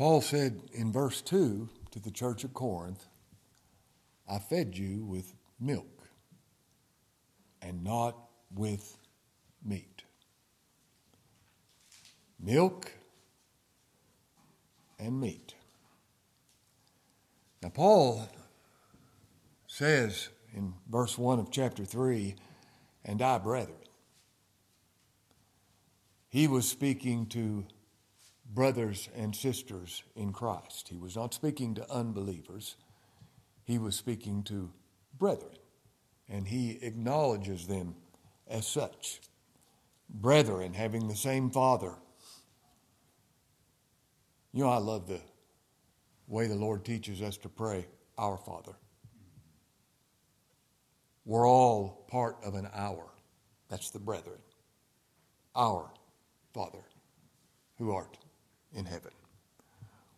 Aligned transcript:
Paul 0.00 0.22
said 0.22 0.62
in 0.72 0.90
verse 0.90 1.20
2 1.20 1.68
to 1.90 2.00
the 2.00 2.10
church 2.10 2.42
at 2.42 2.54
Corinth, 2.54 3.04
I 4.26 4.38
fed 4.38 4.78
you 4.78 5.04
with 5.04 5.34
milk 5.60 6.08
and 7.60 7.84
not 7.84 8.16
with 8.50 8.96
meat. 9.62 10.04
Milk 12.42 12.90
and 14.98 15.20
meat. 15.20 15.54
Now, 17.62 17.68
Paul 17.68 18.26
says 19.66 20.30
in 20.54 20.72
verse 20.88 21.18
1 21.18 21.38
of 21.40 21.50
chapter 21.50 21.84
3, 21.84 22.36
and 23.04 23.20
I, 23.20 23.36
brethren. 23.36 23.76
He 26.30 26.46
was 26.46 26.66
speaking 26.66 27.26
to 27.26 27.66
brothers 28.52 29.08
and 29.14 29.34
sisters 29.34 30.02
in 30.16 30.32
Christ. 30.32 30.88
He 30.88 30.96
was 30.96 31.16
not 31.16 31.34
speaking 31.34 31.74
to 31.74 31.90
unbelievers, 31.90 32.76
he 33.64 33.78
was 33.78 33.94
speaking 33.94 34.42
to 34.44 34.72
brethren, 35.16 35.56
and 36.28 36.48
he 36.48 36.78
acknowledges 36.82 37.66
them 37.66 37.94
as 38.48 38.66
such. 38.66 39.20
Brethren, 40.08 40.74
having 40.74 41.06
the 41.06 41.14
same 41.14 41.50
Father. 41.50 41.94
You 44.52 44.64
know, 44.64 44.70
I 44.70 44.78
love 44.78 45.06
the 45.06 45.20
way 46.26 46.48
the 46.48 46.56
Lord 46.56 46.84
teaches 46.84 47.22
us 47.22 47.36
to 47.38 47.48
pray, 47.48 47.86
Our 48.18 48.36
Father. 48.36 48.72
We're 51.24 51.48
all 51.48 52.04
part 52.08 52.38
of 52.44 52.54
an 52.54 52.68
hour. 52.74 53.06
That's 53.68 53.90
the 53.90 54.00
brethren. 54.00 54.40
Our 55.54 55.92
Father, 56.52 56.82
who 57.78 57.92
art 57.92 58.18
in 58.74 58.84
heaven. 58.86 59.12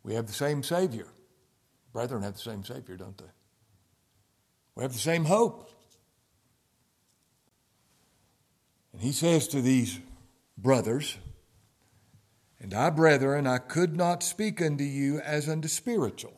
We 0.02 0.14
have 0.14 0.26
the 0.26 0.32
same 0.32 0.62
Savior. 0.62 1.06
Brethren 1.92 2.22
have 2.22 2.34
the 2.34 2.40
same 2.40 2.64
Savior, 2.64 2.96
don't 2.96 3.16
they? 3.16 3.30
We 4.74 4.82
have 4.82 4.92
the 4.92 4.98
same 4.98 5.24
hope. 5.24 5.70
And 8.92 9.02
he 9.02 9.12
says 9.12 9.48
to 9.48 9.60
these 9.60 10.00
brothers, 10.56 11.16
And 12.60 12.72
I, 12.74 12.90
brethren, 12.90 13.46
I 13.46 13.58
could 13.58 13.96
not 13.96 14.22
speak 14.22 14.60
unto 14.62 14.84
you 14.84 15.20
as 15.20 15.48
unto 15.48 15.68
spiritual. 15.68 16.34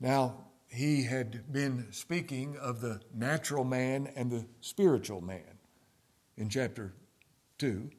Now, 0.00 0.44
he 0.68 1.04
had 1.04 1.52
been 1.52 1.86
speaking 1.92 2.56
of 2.58 2.80
the 2.80 3.00
natural 3.14 3.64
man 3.64 4.12
and 4.14 4.30
the 4.30 4.44
spiritual 4.60 5.20
man 5.20 5.58
in 6.36 6.48
chapter 6.48 6.92
2. 7.58 7.90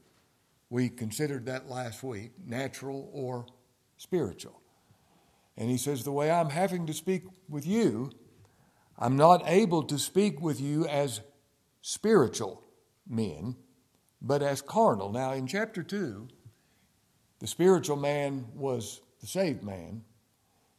We 0.70 0.90
considered 0.90 1.46
that 1.48 1.70
last 1.70 2.04
week 2.04 2.32
natural 2.46 3.10
or 3.12 3.48
spiritual. 3.98 4.62
And 5.58 5.70
he 5.70 5.78
says, 5.78 6.04
The 6.04 6.12
way 6.12 6.32
I'm 6.32 6.50
having 6.50 6.86
to 6.88 6.94
speak 6.94 7.24
with 7.48 7.66
you, 7.66 8.12
I'm 8.98 9.18
not 9.18 9.44
able 9.46 9.84
to 9.84 9.98
speak 9.98 10.42
with 10.42 10.62
you 10.62 10.86
as 10.88 11.22
spiritual 11.82 12.64
men, 13.08 13.56
but 14.22 14.42
as 14.42 14.62
carnal. 14.62 15.12
Now, 15.12 15.34
in 15.34 15.48
chapter 15.48 15.84
2, 15.84 16.28
the 17.40 17.48
spiritual 17.48 17.98
man 17.98 18.46
was 18.54 19.02
the 19.22 19.28
saved 19.28 19.64
man, 19.64 20.04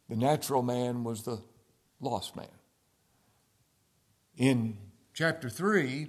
the 0.09 0.15
natural 0.15 0.61
man 0.61 1.03
was 1.03 1.23
the 1.23 1.41
lost 1.99 2.35
man. 2.35 2.47
In 4.37 4.77
chapter 5.13 5.49
3, 5.49 6.07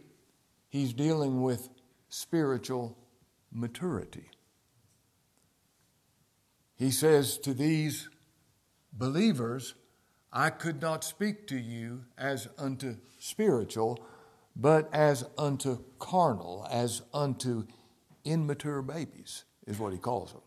he's 0.69 0.93
dealing 0.93 1.43
with 1.43 1.69
spiritual 2.09 2.97
maturity. 3.53 4.31
He 6.75 6.91
says 6.91 7.39
to 7.39 7.55
these 7.55 8.09
believers, 8.93 9.75
I 10.33 10.51
could 10.51 10.81
not 10.81 11.05
speak 11.05 11.47
to 11.49 11.57
you 11.57 12.05
as 12.17 12.49
unto 12.59 12.97
spiritual, 13.19 14.05
but 14.57 14.89
as 14.93 15.25
unto 15.37 15.79
carnal, 15.99 16.67
as 16.71 17.03
unto 17.13 17.67
immature 18.25 18.83
babies, 18.83 19.45
is 19.67 19.79
what 19.79 19.93
he 19.93 19.99
calls 19.99 20.33
them. 20.33 20.43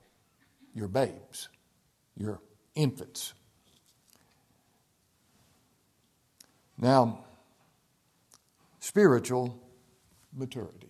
Your 0.74 0.88
babes, 0.88 1.50
your 2.18 2.42
infants. 2.76 3.34
Now, 6.78 7.26
spiritual 8.80 9.58
maturity. 10.36 10.84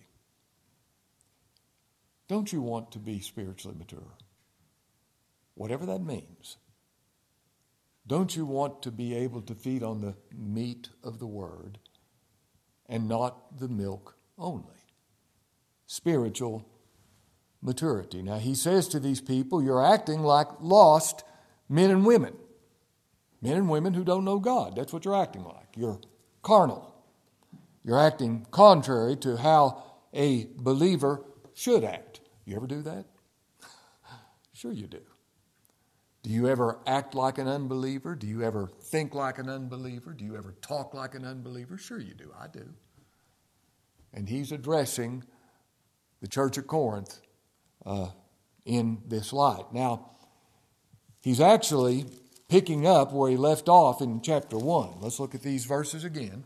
Don't 2.28 2.52
you 2.52 2.60
want 2.60 2.92
to 2.92 2.98
be 2.98 3.20
spiritually 3.20 3.76
mature? 3.78 4.16
Whatever 5.54 5.86
that 5.86 6.02
means. 6.02 6.56
Don't 8.06 8.36
you 8.36 8.44
want 8.44 8.82
to 8.82 8.90
be 8.90 9.14
able 9.14 9.42
to 9.42 9.54
feed 9.54 9.82
on 9.82 10.00
the 10.00 10.14
meat 10.32 10.90
of 11.02 11.18
the 11.18 11.26
Word 11.26 11.78
and 12.88 13.08
not 13.08 13.58
the 13.58 13.68
milk 13.68 14.16
only? 14.38 14.74
Spiritual 15.86 16.68
maturity. 17.62 18.22
Now, 18.22 18.38
he 18.38 18.54
says 18.54 18.86
to 18.88 19.00
these 19.00 19.20
people, 19.20 19.62
You're 19.62 19.84
acting 19.84 20.20
like 20.20 20.48
lost 20.60 21.24
men 21.68 21.90
and 21.90 22.06
women. 22.06 22.36
Men 23.42 23.56
and 23.56 23.68
women 23.68 23.94
who 23.94 24.04
don't 24.04 24.24
know 24.24 24.38
God. 24.38 24.76
That's 24.76 24.92
what 24.92 25.04
you're 25.04 25.20
acting 25.20 25.44
like. 25.44 25.76
You're 25.76 26.00
carnal. 26.42 26.94
You're 27.84 28.00
acting 28.00 28.46
contrary 28.50 29.16
to 29.16 29.36
how 29.36 29.84
a 30.12 30.48
believer 30.56 31.22
should 31.54 31.84
act. 31.84 32.05
You 32.46 32.56
ever 32.56 32.66
do 32.66 32.80
that? 32.82 33.04
sure, 34.54 34.72
you 34.72 34.86
do. 34.86 35.02
Do 36.22 36.30
you 36.30 36.48
ever 36.48 36.78
act 36.86 37.14
like 37.14 37.38
an 37.38 37.46
unbeliever? 37.46 38.14
Do 38.14 38.26
you 38.26 38.42
ever 38.42 38.68
think 38.80 39.14
like 39.14 39.38
an 39.38 39.48
unbeliever? 39.48 40.12
Do 40.12 40.24
you 40.24 40.36
ever 40.36 40.54
talk 40.62 40.94
like 40.94 41.14
an 41.14 41.24
unbeliever? 41.24 41.76
Sure, 41.76 42.00
you 42.00 42.14
do. 42.14 42.32
I 42.38 42.46
do. 42.46 42.68
And 44.14 44.28
he's 44.28 44.50
addressing 44.50 45.24
the 46.20 46.28
church 46.28 46.56
at 46.56 46.66
Corinth 46.66 47.20
uh, 47.84 48.08
in 48.64 49.02
this 49.06 49.32
light. 49.32 49.72
Now, 49.72 50.10
he's 51.20 51.40
actually 51.40 52.06
picking 52.48 52.86
up 52.86 53.12
where 53.12 53.30
he 53.30 53.36
left 53.36 53.68
off 53.68 54.00
in 54.00 54.20
chapter 54.20 54.56
1. 54.56 55.00
Let's 55.00 55.20
look 55.20 55.34
at 55.34 55.42
these 55.42 55.64
verses 55.64 56.04
again. 56.04 56.44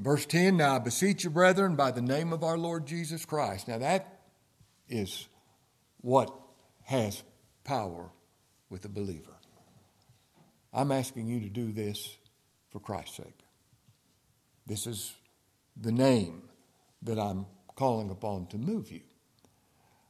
Verse 0.00 0.24
10 0.24 0.56
Now 0.56 0.76
I 0.76 0.78
beseech 0.78 1.24
you, 1.24 1.30
brethren, 1.30 1.76
by 1.76 1.90
the 1.90 2.00
name 2.00 2.32
of 2.32 2.42
our 2.42 2.56
Lord 2.56 2.86
Jesus 2.86 3.24
Christ. 3.26 3.68
Now 3.68 3.78
that 3.78 4.20
is 4.88 5.28
what 6.00 6.34
has 6.84 7.22
power 7.64 8.10
with 8.70 8.82
the 8.82 8.88
believer. 8.88 9.36
I'm 10.72 10.90
asking 10.90 11.26
you 11.26 11.40
to 11.40 11.48
do 11.48 11.72
this 11.72 12.16
for 12.70 12.80
Christ's 12.80 13.18
sake. 13.18 13.44
This 14.66 14.86
is 14.86 15.12
the 15.76 15.92
name 15.92 16.42
that 17.02 17.18
I'm 17.18 17.46
calling 17.76 18.10
upon 18.10 18.46
to 18.48 18.58
move 18.58 18.90
you. 18.90 19.00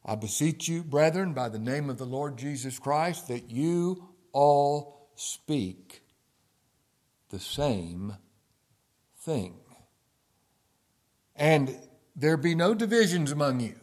I 0.05 0.15
beseech 0.15 0.69
you, 0.69 0.83
brethren, 0.83 1.35
by 1.35 1.49
the 1.49 1.59
name 1.59 1.91
of 1.91 1.99
the 1.99 2.07
Lord 2.07 2.37
Jesus 2.37 2.79
Christ, 2.79 3.29
that 3.29 3.51
you 3.51 4.09
all 4.33 5.11
speak 5.17 6.03
the 7.31 7.41
same 7.41 8.17
thing. 9.19 9.60
And 11.41 11.75
there 12.15 12.37
be 12.37 12.55
no 12.55 12.75
divisions 12.75 13.33
among 13.33 13.61
you, 13.61 13.77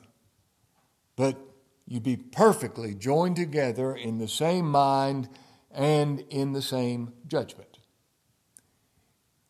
but 1.15 1.39
you 1.87 1.99
be 1.99 2.15
perfectly 2.15 2.93
joined 2.93 3.35
together 3.35 3.95
in 3.95 4.19
the 4.19 4.27
same 4.27 4.69
mind 4.69 5.27
and 5.71 6.19
in 6.29 6.53
the 6.53 6.61
same 6.61 7.13
judgment. 7.25 7.79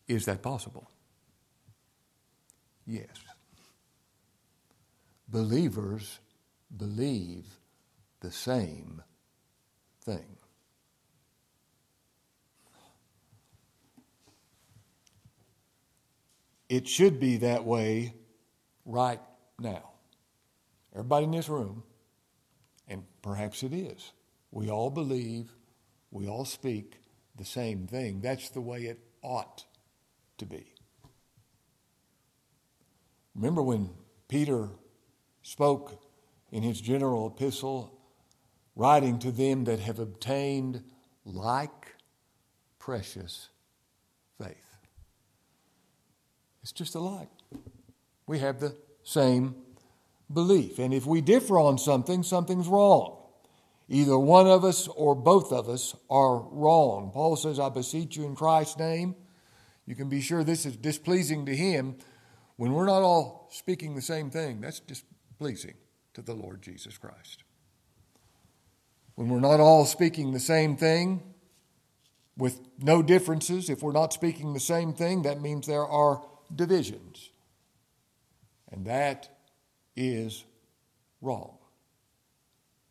Is 0.07 0.23
that 0.23 0.41
possible? 0.41 0.89
Yes. 2.85 3.09
Believers 5.27 6.19
believe 6.75 7.59
the 8.21 8.31
same 8.31 9.03
thing. 10.05 10.36
It 16.69 16.87
should 16.87 17.19
be 17.19 17.37
that 17.37 17.63
way 17.63 18.13
right 18.85 19.21
now. 19.59 19.91
Everybody 20.93 21.25
in 21.25 21.31
this 21.31 21.49
room, 21.49 21.83
and 22.87 23.03
perhaps 23.21 23.63
it 23.63 23.73
is, 23.73 24.11
we 24.51 24.69
all 24.69 24.89
believe, 24.89 25.51
we 26.11 26.27
all 26.27 26.45
speak 26.45 26.99
the 27.35 27.45
same 27.45 27.87
thing. 27.87 28.21
That's 28.21 28.49
the 28.49 28.61
way 28.61 28.83
it 28.83 28.99
ought 29.21 29.65
to 30.39 30.45
be. 30.45 30.73
Remember 33.35 33.61
when 33.61 33.91
Peter 34.27 34.69
spoke 35.43 36.03
in 36.51 36.63
his 36.63 36.81
general 36.81 37.27
epistle, 37.27 37.99
writing 38.75 39.19
to 39.19 39.31
them 39.31 39.65
that 39.65 39.79
have 39.79 39.99
obtained 39.99 40.83
like 41.23 41.95
precious 42.79 43.49
faith. 44.41 44.55
It's 46.67 46.73
just 46.73 46.95
alike. 46.95 47.29
We 48.25 48.39
have 48.39 48.59
the 48.59 48.75
same 49.01 49.55
belief. 50.33 50.79
And 50.79 50.93
if 50.93 51.05
we 51.05 51.21
differ 51.21 51.57
on 51.57 51.77
something, 51.77 52.23
something's 52.23 52.67
wrong. 52.67 53.19
Either 53.87 54.19
one 54.19 54.47
of 54.47 54.65
us 54.65 54.89
or 54.89 55.15
both 55.15 55.53
of 55.53 55.69
us 55.69 55.95
are 56.09 56.39
wrong. 56.39 57.11
Paul 57.13 57.37
says, 57.37 57.57
I 57.57 57.69
beseech 57.69 58.17
you 58.17 58.25
in 58.25 58.35
Christ's 58.35 58.77
name. 58.79 59.15
You 59.85 59.95
can 59.95 60.09
be 60.09 60.19
sure 60.19 60.43
this 60.43 60.65
is 60.65 60.75
displeasing 60.75 61.45
to 61.45 61.55
him 61.55 61.95
when 62.57 62.73
we're 62.73 62.85
not 62.85 63.01
all 63.01 63.47
speaking 63.49 63.95
the 63.95 64.01
same 64.01 64.29
thing. 64.29 64.59
That's 64.59 64.81
displeasing 64.81 65.75
to 66.15 66.21
the 66.21 66.33
Lord 66.33 66.61
Jesus 66.61 66.97
Christ. 66.97 67.45
When 69.15 69.29
we're 69.29 69.39
not 69.39 69.61
all 69.61 69.85
speaking 69.85 70.33
the 70.33 70.41
same 70.41 70.75
thing 70.75 71.23
with 72.37 72.59
no 72.77 73.01
differences, 73.01 73.69
if 73.69 73.81
we're 73.81 73.93
not 73.93 74.11
speaking 74.11 74.51
the 74.51 74.59
same 74.59 74.91
thing, 74.91 75.21
that 75.21 75.39
means 75.39 75.65
there 75.65 75.87
are 75.87 76.21
divisions. 76.55 77.29
And 78.71 78.85
that 78.85 79.29
is 79.95 80.43
wrong. 81.21 81.57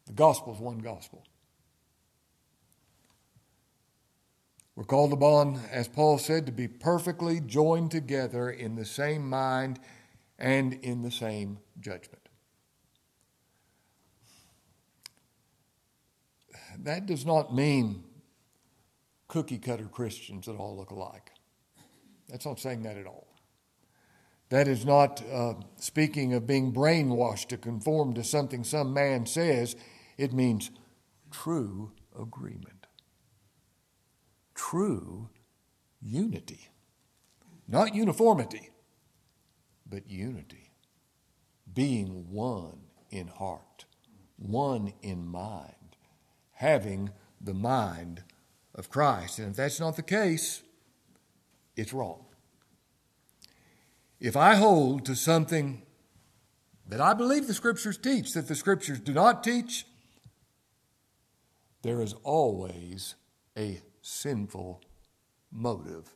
The 0.06 0.12
gospel 0.12 0.54
is 0.54 0.60
one 0.60 0.78
gospel. 0.78 1.24
We're 4.74 4.84
called 4.84 5.12
upon, 5.12 5.60
as 5.70 5.88
Paul 5.88 6.18
said, 6.18 6.46
to 6.46 6.52
be 6.52 6.68
perfectly 6.68 7.40
joined 7.40 7.90
together 7.90 8.50
in 8.50 8.76
the 8.76 8.84
same 8.84 9.28
mind 9.28 9.80
and 10.38 10.74
in 10.74 11.02
the 11.02 11.10
same 11.10 11.58
judgment. 11.80 12.28
That 16.78 17.06
does 17.06 17.24
not 17.24 17.54
mean 17.54 18.04
cookie 19.28 19.58
cutter 19.58 19.86
Christians 19.86 20.46
that 20.46 20.56
all 20.56 20.76
look 20.76 20.90
alike. 20.90 21.32
That's 22.28 22.44
not 22.44 22.60
saying 22.60 22.82
that 22.82 22.96
at 22.96 23.06
all. 23.06 23.25
That 24.48 24.68
is 24.68 24.84
not 24.84 25.22
uh, 25.32 25.54
speaking 25.76 26.32
of 26.32 26.46
being 26.46 26.72
brainwashed 26.72 27.48
to 27.48 27.56
conform 27.56 28.14
to 28.14 28.22
something 28.22 28.62
some 28.62 28.94
man 28.94 29.26
says. 29.26 29.74
It 30.16 30.32
means 30.32 30.70
true 31.30 31.92
agreement, 32.18 32.86
true 34.54 35.30
unity. 36.00 36.68
Not 37.68 37.94
uniformity, 37.94 38.70
but 39.84 40.08
unity. 40.08 40.70
Being 41.72 42.30
one 42.30 42.78
in 43.10 43.26
heart, 43.26 43.84
one 44.36 44.92
in 45.02 45.26
mind, 45.26 45.96
having 46.52 47.10
the 47.40 47.54
mind 47.54 48.22
of 48.74 48.88
Christ. 48.88 49.40
And 49.40 49.50
if 49.50 49.56
that's 49.56 49.80
not 49.80 49.96
the 49.96 50.02
case, 50.02 50.62
it's 51.74 51.92
wrong. 51.92 52.25
If 54.20 54.36
I 54.36 54.54
hold 54.54 55.04
to 55.06 55.14
something 55.14 55.82
that 56.88 57.00
I 57.00 57.14
believe 57.14 57.46
the 57.46 57.54
Scriptures 57.54 57.98
teach, 57.98 58.32
that 58.32 58.48
the 58.48 58.54
Scriptures 58.54 59.00
do 59.00 59.12
not 59.12 59.44
teach, 59.44 59.86
there 61.82 62.00
is 62.00 62.14
always 62.22 63.14
a 63.56 63.80
sinful 64.00 64.82
motive 65.52 66.14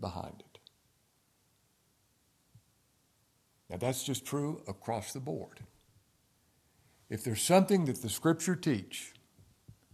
behind 0.00 0.40
it. 0.40 0.58
Now, 3.68 3.76
that's 3.76 4.04
just 4.04 4.24
true 4.24 4.62
across 4.68 5.12
the 5.12 5.20
board. 5.20 5.60
If 7.10 7.24
there's 7.24 7.42
something 7.42 7.84
that 7.86 8.00
the 8.02 8.08
Scripture 8.08 8.56
teach, 8.56 9.12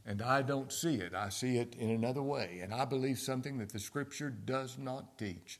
and 0.04 0.22
I 0.22 0.42
don't 0.42 0.72
see 0.72 0.96
it, 0.96 1.14
I 1.14 1.28
see 1.28 1.56
it 1.56 1.74
in 1.74 1.90
another 1.90 2.22
way, 2.22 2.60
and 2.62 2.72
I 2.74 2.84
believe 2.84 3.18
something 3.18 3.58
that 3.58 3.72
the 3.72 3.78
Scripture 3.78 4.30
does 4.30 4.78
not 4.78 5.18
teach, 5.18 5.58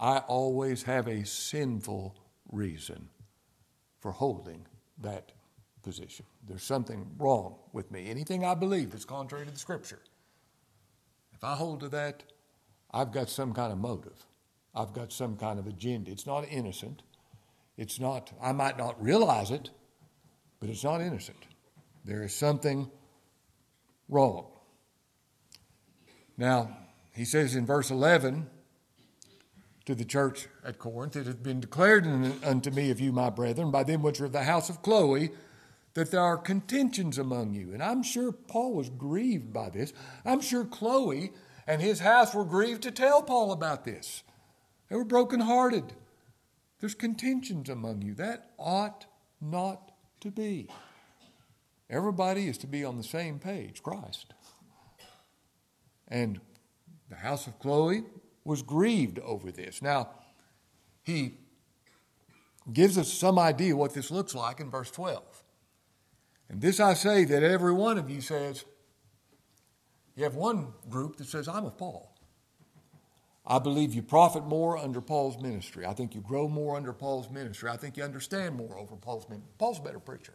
I 0.00 0.18
always 0.18 0.82
have 0.84 1.06
a 1.06 1.26
sinful 1.26 2.16
reason 2.50 3.10
for 4.00 4.10
holding 4.10 4.66
that 5.02 5.32
position. 5.82 6.24
There's 6.48 6.62
something 6.62 7.06
wrong 7.18 7.56
with 7.74 7.90
me. 7.90 8.08
Anything 8.08 8.42
I 8.42 8.54
believe 8.54 8.90
that's 8.90 9.04
contrary 9.04 9.44
to 9.44 9.52
the 9.52 9.58
Scripture, 9.58 10.00
if 11.34 11.44
I 11.44 11.54
hold 11.54 11.80
to 11.80 11.88
that, 11.90 12.22
I've 12.90 13.12
got 13.12 13.28
some 13.28 13.52
kind 13.52 13.72
of 13.72 13.78
motive. 13.78 14.26
I've 14.74 14.94
got 14.94 15.12
some 15.12 15.36
kind 15.36 15.58
of 15.58 15.66
agenda. 15.66 16.10
It's 16.10 16.26
not 16.26 16.46
innocent. 16.50 17.02
It's 17.76 18.00
not, 18.00 18.32
I 18.42 18.52
might 18.52 18.78
not 18.78 19.02
realize 19.02 19.50
it, 19.50 19.68
but 20.60 20.70
it's 20.70 20.84
not 20.84 21.02
innocent. 21.02 21.44
There 22.06 22.22
is 22.22 22.34
something 22.34 22.90
wrong. 24.08 24.46
Now, 26.38 26.76
he 27.12 27.26
says 27.26 27.54
in 27.54 27.66
verse 27.66 27.90
11, 27.90 28.48
to 29.86 29.94
the 29.94 30.04
church 30.04 30.48
at 30.64 30.78
Corinth, 30.78 31.16
It 31.16 31.26
has 31.26 31.36
been 31.36 31.60
declared 31.60 32.06
unto 32.44 32.70
me 32.70 32.90
of 32.90 33.00
you, 33.00 33.12
my 33.12 33.30
brethren, 33.30 33.70
by 33.70 33.82
them 33.82 34.02
which 34.02 34.20
are 34.20 34.26
of 34.26 34.32
the 34.32 34.44
house 34.44 34.68
of 34.68 34.82
Chloe, 34.82 35.30
that 35.94 36.10
there 36.10 36.20
are 36.20 36.36
contentions 36.36 37.18
among 37.18 37.54
you. 37.54 37.72
And 37.72 37.82
I'm 37.82 38.02
sure 38.02 38.32
Paul 38.32 38.74
was 38.74 38.90
grieved 38.90 39.52
by 39.52 39.70
this. 39.70 39.92
I'm 40.24 40.40
sure 40.40 40.64
Chloe 40.64 41.32
and 41.66 41.82
his 41.82 42.00
house 42.00 42.34
were 42.34 42.44
grieved 42.44 42.82
to 42.82 42.90
tell 42.90 43.22
Paul 43.22 43.52
about 43.52 43.84
this. 43.84 44.22
They 44.88 44.96
were 44.96 45.04
brokenhearted. 45.04 45.92
There's 46.80 46.94
contentions 46.94 47.68
among 47.68 48.02
you. 48.02 48.14
That 48.14 48.50
ought 48.58 49.06
not 49.40 49.92
to 50.20 50.30
be. 50.30 50.68
Everybody 51.88 52.46
is 52.46 52.58
to 52.58 52.66
be 52.66 52.84
on 52.84 52.96
the 52.96 53.04
same 53.04 53.38
page, 53.38 53.82
Christ. 53.82 54.34
And 56.06 56.40
the 57.08 57.16
house 57.16 57.46
of 57.46 57.58
Chloe 57.58 58.04
was 58.50 58.62
grieved 58.62 59.20
over 59.20 59.52
this. 59.52 59.80
Now, 59.80 60.10
he 61.04 61.34
gives 62.72 62.98
us 62.98 63.10
some 63.10 63.38
idea 63.38 63.76
what 63.76 63.94
this 63.94 64.10
looks 64.10 64.34
like 64.34 64.58
in 64.58 64.68
verse 64.68 64.90
12. 64.90 65.22
And 66.48 66.60
this 66.60 66.80
I 66.80 66.94
say 66.94 67.24
that 67.26 67.44
every 67.44 67.72
one 67.72 67.96
of 67.96 68.10
you 68.10 68.20
says, 68.20 68.64
you 70.16 70.24
have 70.24 70.34
one 70.34 70.72
group 70.88 71.16
that 71.18 71.28
says, 71.28 71.46
I'm 71.46 71.64
of 71.64 71.78
Paul. 71.78 72.12
I 73.46 73.60
believe 73.60 73.94
you 73.94 74.02
profit 74.02 74.44
more 74.44 74.76
under 74.76 75.00
Paul's 75.00 75.40
ministry. 75.40 75.86
I 75.86 75.94
think 75.94 76.16
you 76.16 76.20
grow 76.20 76.48
more 76.48 76.76
under 76.76 76.92
Paul's 76.92 77.30
ministry. 77.30 77.70
I 77.70 77.76
think 77.76 77.96
you 77.96 78.02
understand 78.02 78.56
more 78.56 78.76
over 78.76 78.96
Paul's 78.96 79.28
ministry. 79.28 79.52
Paul's 79.58 79.78
a 79.78 79.82
better 79.82 80.00
preacher. 80.00 80.34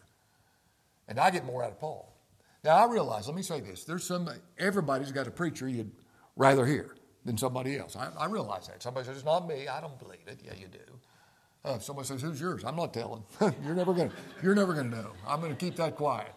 And 1.09 1.19
I 1.19 1.31
get 1.31 1.43
more 1.43 1.65
out 1.65 1.71
of 1.71 1.79
Paul. 1.81 2.15
Now 2.63 2.77
I 2.77 2.89
realize, 2.89 3.27
let 3.27 3.35
me 3.35 3.43
say 3.43 3.59
this, 3.59 3.83
there's 3.83 4.05
some 4.05 4.29
everybody's 4.57 5.11
got 5.11 5.27
a 5.27 5.31
preacher 5.31 5.67
you'd 5.67 5.91
rather 6.37 6.65
hear 6.65 6.95
than 7.25 7.37
somebody 7.37 7.77
else. 7.77 7.95
I, 7.95 8.09
I, 8.17 8.27
realize 8.27 8.67
that. 8.67 8.81
Somebody 8.83 9.07
says, 9.07 9.17
it's 9.17 9.25
not 9.25 9.47
me. 9.47 9.67
I 9.67 9.81
don't 9.81 9.97
believe 9.97 10.27
it. 10.27 10.39
Yeah, 10.43 10.53
you 10.53 10.67
do. 10.67 10.79
Uh, 11.63 11.79
somebody 11.79 12.07
says, 12.07 12.21
who's 12.21 12.39
yours? 12.39 12.63
I'm 12.63 12.75
not 12.75 12.93
telling. 12.93 13.23
you're 13.63 13.73
never 13.73 13.93
going 13.93 14.09
to 14.09 14.15
you're 14.43 14.53
never 14.53 14.75
to 14.75 14.83
know. 14.83 15.11
I'm 15.27 15.41
going 15.41 15.51
to 15.51 15.57
keep 15.57 15.75
that 15.77 15.95
quiet. 15.95 16.33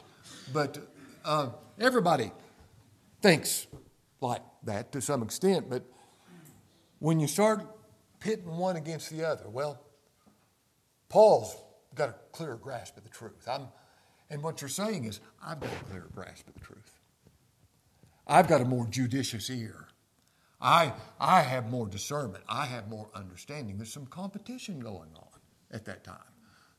But 0.52 0.78
uh, 1.24 1.50
everybody 1.78 2.32
thinks 3.20 3.66
like 4.22 4.42
that 4.64 4.90
to 4.92 5.02
some 5.02 5.22
extent. 5.22 5.68
But 5.68 5.84
when 6.98 7.20
you 7.20 7.26
start 7.26 7.66
pitting 8.20 8.56
one 8.56 8.76
against 8.76 9.10
the 9.10 9.28
other, 9.28 9.48
well, 9.48 9.84
Paul's 11.10 11.54
got 11.94 12.08
a 12.08 12.14
clear 12.32 12.56
grasp 12.56 12.96
of 12.96 13.04
the 13.04 13.10
truth. 13.10 13.46
I'm, 13.46 13.68
and 14.30 14.42
what 14.42 14.62
you're 14.62 14.68
saying 14.68 15.04
is, 15.04 15.20
I've 15.44 15.60
got 15.60 15.70
a 15.70 15.84
clear 15.84 16.06
grasp 16.14 16.48
of 16.48 16.54
the 16.54 16.60
truth. 16.60 16.98
I've 18.26 18.48
got 18.48 18.60
a 18.60 18.64
more 18.64 18.86
judicious 18.86 19.50
ear. 19.50 19.87
I, 20.60 20.92
I 21.20 21.42
have 21.42 21.70
more 21.70 21.86
discernment. 21.86 22.44
I 22.48 22.66
have 22.66 22.88
more 22.88 23.08
understanding. 23.14 23.76
There's 23.76 23.92
some 23.92 24.06
competition 24.06 24.80
going 24.80 25.10
on 25.14 25.40
at 25.70 25.84
that 25.84 26.04
time. 26.04 26.16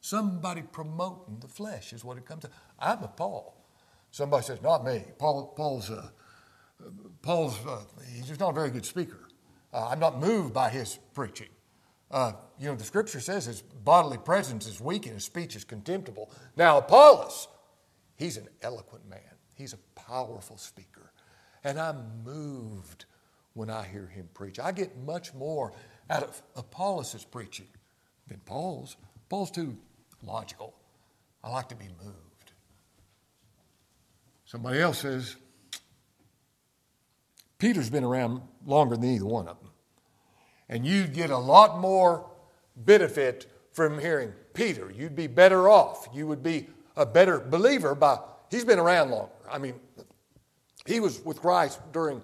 Somebody 0.02 0.62
promoting 0.62 1.40
the 1.40 1.48
flesh 1.48 1.94
is 1.94 2.04
what 2.04 2.18
it 2.18 2.26
comes 2.26 2.44
to. 2.44 2.50
I'm 2.78 3.04
a 3.04 3.08
Paul. 3.08 3.56
Somebody 4.12 4.44
says, 4.44 4.62
not 4.62 4.84
me. 4.86 5.04
Paul, 5.18 5.54
Paul's, 5.56 5.90
uh, 5.90 6.10
Paul's 7.22 7.58
uh, 7.66 7.82
he's 8.14 8.28
just 8.28 8.40
not 8.40 8.50
a 8.50 8.54
very 8.54 8.70
good 8.70 8.86
speaker. 8.86 9.28
Uh, 9.74 9.90
I'm 9.90 10.00
not 10.00 10.20
moved 10.20 10.54
by 10.54 10.70
his 10.70 10.98
preaching. 11.14 11.50
Uh, 12.12 12.34
you 12.58 12.68
know, 12.68 12.76
the 12.76 12.84
scripture 12.84 13.20
says 13.20 13.46
his 13.46 13.62
bodily 13.62 14.18
presence 14.18 14.66
is 14.66 14.82
weak 14.82 15.06
and 15.06 15.14
his 15.14 15.26
speech 15.26 15.56
is 15.56 15.64
contemptible. 15.64 16.32
Now, 16.58 16.80
Apollos, 16.80 17.48
he's 18.16 18.38
an 18.38 18.48
eloquent 18.62 19.08
man. 19.08 19.20
He's 19.56 19.74
a 19.74 19.78
powerful 20.00 20.58
speaker. 20.58 21.12
And 21.64 21.80
I'm 21.80 22.24
moved 22.24 23.06
when 23.60 23.70
I 23.70 23.84
hear 23.84 24.08
him 24.08 24.30
preach. 24.34 24.58
I 24.58 24.72
get 24.72 24.98
much 25.06 25.34
more 25.34 25.74
out 26.10 26.24
of 26.24 26.42
Apollos' 26.56 27.26
preaching 27.30 27.68
than 28.30 28.40
Paul's. 28.46 28.96
Paul's 29.28 29.52
too 29.52 29.76
logical. 30.24 30.74
I 31.44 31.50
like 31.50 31.68
to 31.68 31.76
be 31.76 31.90
moved. 32.02 32.54
Somebody 34.46 34.80
else 34.80 35.00
says, 35.00 35.36
Peter's 37.58 37.90
been 37.90 38.06
around 38.06 38.44
longer 38.66 38.96
than 38.96 39.14
either 39.14 39.26
one 39.26 39.50
of 39.50 39.60
them. 39.60 39.72
And 40.70 40.86
you'd 40.86 41.14
get 41.14 41.30
a 41.30 41.38
lot 41.38 41.80
more 41.82 42.32
benefit 42.78 43.52
from 43.74 44.00
hearing 44.00 44.32
Peter. 44.54 44.90
You'd 44.90 45.18
be 45.18 45.28
better 45.28 45.68
off. 45.68 46.08
You 46.14 46.28
would 46.28 46.42
be 46.42 46.68
a 46.96 47.06
better 47.06 47.42
believer 47.42 47.94
by, 47.94 48.20
he's 48.50 48.64
been 48.64 48.80
around 48.80 49.12
longer. 49.12 49.34
I 49.52 49.58
mean, 49.58 49.76
he 50.86 51.02
was 51.02 51.20
with 51.26 51.42
Christ 51.42 51.82
during 51.92 52.22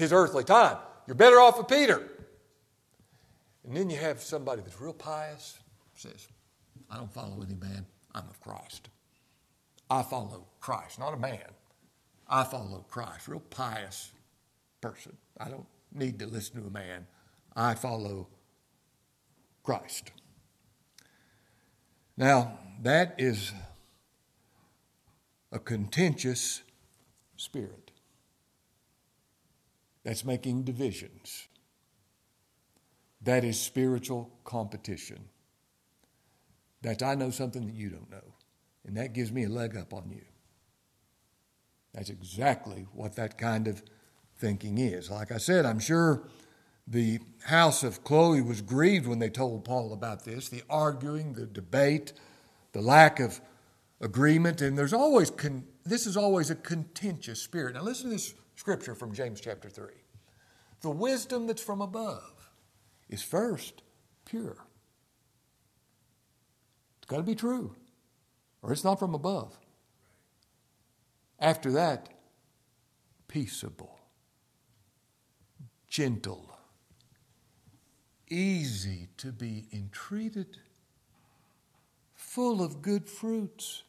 his 0.00 0.12
earthly 0.12 0.42
time. 0.42 0.78
You're 1.06 1.14
better 1.14 1.40
off 1.40 1.58
with 1.58 1.68
Peter. 1.68 2.02
And 3.64 3.76
then 3.76 3.90
you 3.90 3.98
have 3.98 4.20
somebody 4.20 4.62
that's 4.62 4.80
real 4.80 4.92
pious, 4.92 5.58
says, 5.94 6.26
I 6.90 6.96
don't 6.96 7.12
follow 7.12 7.42
any 7.42 7.54
man, 7.54 7.86
I'm 8.14 8.28
of 8.28 8.40
Christ. 8.40 8.88
I 9.88 10.02
follow 10.02 10.46
Christ, 10.60 10.98
not 10.98 11.14
a 11.14 11.16
man. 11.16 11.38
I 12.28 12.44
follow 12.44 12.84
Christ, 12.88 13.28
real 13.28 13.40
pious 13.50 14.12
person. 14.80 15.16
I 15.38 15.48
don't 15.48 15.66
need 15.92 16.18
to 16.20 16.26
listen 16.26 16.60
to 16.60 16.66
a 16.66 16.70
man. 16.70 17.06
I 17.54 17.74
follow 17.74 18.28
Christ. 19.62 20.12
Now, 22.16 22.58
that 22.82 23.14
is 23.18 23.52
a 25.52 25.58
contentious 25.58 26.62
spirit 27.36 27.89
that's 30.10 30.24
making 30.24 30.64
divisions. 30.64 31.46
That 33.22 33.44
is 33.44 33.60
spiritual 33.60 34.28
competition. 34.42 35.28
That's 36.82 37.00
I 37.00 37.14
know 37.14 37.30
something 37.30 37.64
that 37.64 37.76
you 37.76 37.90
don't 37.90 38.10
know. 38.10 38.34
And 38.84 38.96
that 38.96 39.12
gives 39.12 39.30
me 39.30 39.44
a 39.44 39.48
leg 39.48 39.76
up 39.76 39.94
on 39.94 40.10
you. 40.10 40.24
That's 41.94 42.10
exactly 42.10 42.88
what 42.92 43.14
that 43.14 43.38
kind 43.38 43.68
of 43.68 43.84
thinking 44.36 44.78
is. 44.78 45.12
Like 45.12 45.30
I 45.30 45.36
said, 45.36 45.64
I'm 45.64 45.78
sure 45.78 46.24
the 46.88 47.20
house 47.44 47.84
of 47.84 48.02
Chloe 48.02 48.42
was 48.42 48.62
grieved 48.62 49.06
when 49.06 49.20
they 49.20 49.30
told 49.30 49.64
Paul 49.64 49.92
about 49.92 50.24
this 50.24 50.48
the 50.48 50.64
arguing, 50.68 51.34
the 51.34 51.46
debate, 51.46 52.14
the 52.72 52.82
lack 52.82 53.20
of 53.20 53.40
agreement. 54.00 54.60
And 54.60 54.76
there's 54.76 54.92
always, 54.92 55.30
con- 55.30 55.68
this 55.84 56.04
is 56.04 56.16
always 56.16 56.50
a 56.50 56.56
contentious 56.56 57.40
spirit. 57.40 57.76
Now, 57.76 57.82
listen 57.82 58.06
to 58.06 58.16
this 58.16 58.34
scripture 58.56 58.96
from 58.96 59.14
James 59.14 59.40
chapter 59.40 59.70
3. 59.70 59.99
The 60.80 60.90
wisdom 60.90 61.46
that's 61.46 61.62
from 61.62 61.82
above 61.82 62.50
is 63.08 63.22
first 63.22 63.82
pure. 64.24 64.56
It's 66.98 67.06
got 67.06 67.18
to 67.18 67.22
be 67.22 67.34
true, 67.34 67.74
or 68.62 68.72
it's 68.72 68.84
not 68.84 68.98
from 68.98 69.14
above. 69.14 69.58
After 71.38 71.72
that, 71.72 72.08
peaceable, 73.28 73.98
gentle, 75.88 76.56
easy 78.28 79.08
to 79.18 79.32
be 79.32 79.66
entreated, 79.72 80.58
full 82.14 82.62
of 82.62 82.80
good 82.80 83.08
fruits, 83.08 83.82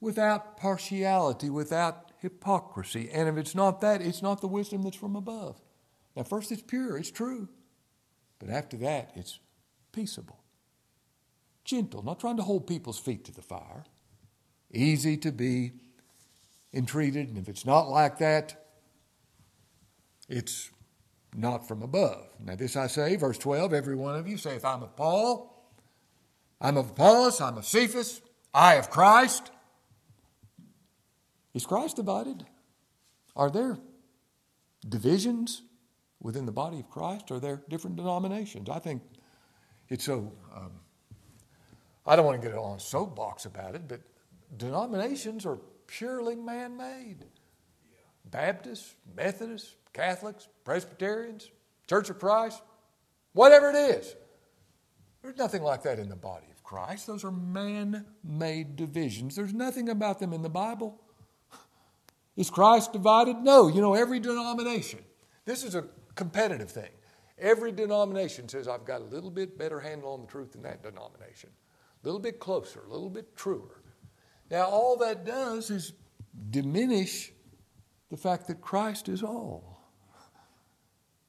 without 0.00 0.56
partiality, 0.56 1.48
without 1.48 2.11
hypocrisy. 2.22 3.10
And 3.12 3.28
if 3.28 3.36
it's 3.36 3.54
not 3.54 3.80
that, 3.80 4.00
it's 4.00 4.22
not 4.22 4.40
the 4.40 4.48
wisdom 4.48 4.82
that's 4.82 4.96
from 4.96 5.16
above. 5.16 5.60
Now, 6.16 6.22
first, 6.22 6.52
it's 6.52 6.62
pure, 6.62 6.96
it's 6.96 7.10
true. 7.10 7.48
But 8.38 8.48
after 8.48 8.76
that, 8.78 9.12
it's 9.14 9.40
peaceable, 9.92 10.38
gentle, 11.64 12.02
not 12.02 12.20
trying 12.20 12.36
to 12.38 12.42
hold 12.42 12.66
people's 12.66 12.98
feet 12.98 13.24
to 13.24 13.32
the 13.32 13.42
fire, 13.42 13.84
easy 14.72 15.16
to 15.18 15.32
be 15.32 15.72
entreated. 16.72 17.28
And 17.28 17.38
if 17.38 17.48
it's 17.48 17.66
not 17.66 17.88
like 17.88 18.18
that, 18.18 18.66
it's 20.28 20.70
not 21.34 21.66
from 21.66 21.82
above. 21.82 22.26
Now, 22.38 22.56
this 22.56 22.76
I 22.76 22.86
say, 22.86 23.16
verse 23.16 23.38
12 23.38 23.72
every 23.72 23.96
one 23.96 24.16
of 24.16 24.28
you 24.28 24.36
saith, 24.36 24.64
I'm 24.64 24.82
of 24.82 24.96
Paul, 24.96 25.70
I'm 26.60 26.76
of 26.76 26.90
Apollos, 26.90 27.40
I'm 27.40 27.58
of 27.58 27.64
Cephas, 27.66 28.20
I 28.54 28.74
of 28.74 28.90
Christ. 28.90 29.50
Is 31.54 31.66
Christ 31.66 31.96
divided? 31.96 32.44
Are 33.36 33.50
there 33.50 33.78
divisions? 34.88 35.62
within 36.22 36.46
the 36.46 36.52
body 36.52 36.78
of 36.78 36.88
Christ? 36.88 37.30
Are 37.30 37.40
there 37.40 37.62
different 37.68 37.96
denominations? 37.96 38.70
I 38.70 38.78
think 38.78 39.02
it's 39.88 40.04
so. 40.04 40.32
Um, 40.54 40.70
I 42.06 42.16
don't 42.16 42.24
want 42.24 42.40
to 42.40 42.48
get 42.48 42.56
on 42.56 42.76
a 42.76 42.80
soapbox 42.80 43.44
about 43.44 43.74
it, 43.74 43.86
but 43.86 44.00
denominations 44.56 45.44
are 45.44 45.58
purely 45.86 46.36
man 46.36 46.76
made. 46.76 47.24
Baptists, 48.30 48.94
Methodists, 49.16 49.74
Catholics, 49.92 50.48
Presbyterians, 50.64 51.50
Church 51.88 52.08
of 52.08 52.18
Christ, 52.18 52.62
whatever 53.34 53.70
it 53.70 53.76
is. 53.76 54.14
There's 55.22 55.36
nothing 55.36 55.62
like 55.62 55.82
that 55.82 55.98
in 55.98 56.08
the 56.08 56.16
body 56.16 56.46
of 56.50 56.64
Christ. 56.64 57.06
Those 57.06 57.24
are 57.24 57.30
man 57.30 58.06
made 58.24 58.76
divisions. 58.76 59.36
There's 59.36 59.52
nothing 59.52 59.88
about 59.88 60.18
them 60.18 60.32
in 60.32 60.42
the 60.42 60.48
Bible. 60.48 61.00
Is 62.36 62.50
Christ 62.50 62.92
divided? 62.92 63.36
No. 63.38 63.68
You 63.68 63.80
know, 63.80 63.94
every 63.94 64.20
denomination. 64.20 65.00
This 65.44 65.64
is 65.64 65.74
a 65.74 65.84
competitive 66.14 66.70
thing. 66.70 66.90
Every 67.38 67.72
denomination 67.72 68.48
says, 68.48 68.68
I've 68.68 68.84
got 68.84 69.00
a 69.00 69.04
little 69.04 69.30
bit 69.30 69.58
better 69.58 69.80
handle 69.80 70.12
on 70.12 70.22
the 70.22 70.26
truth 70.28 70.52
than 70.52 70.62
that 70.62 70.82
denomination, 70.82 71.50
a 72.02 72.06
little 72.06 72.20
bit 72.20 72.38
closer, 72.38 72.84
a 72.84 72.88
little 72.88 73.10
bit 73.10 73.34
truer. 73.36 73.82
Now, 74.50 74.66
all 74.66 74.96
that 74.98 75.24
does 75.24 75.70
is 75.70 75.92
diminish 76.50 77.32
the 78.10 78.16
fact 78.16 78.46
that 78.46 78.60
Christ 78.60 79.08
is 79.08 79.22
all. 79.22 79.80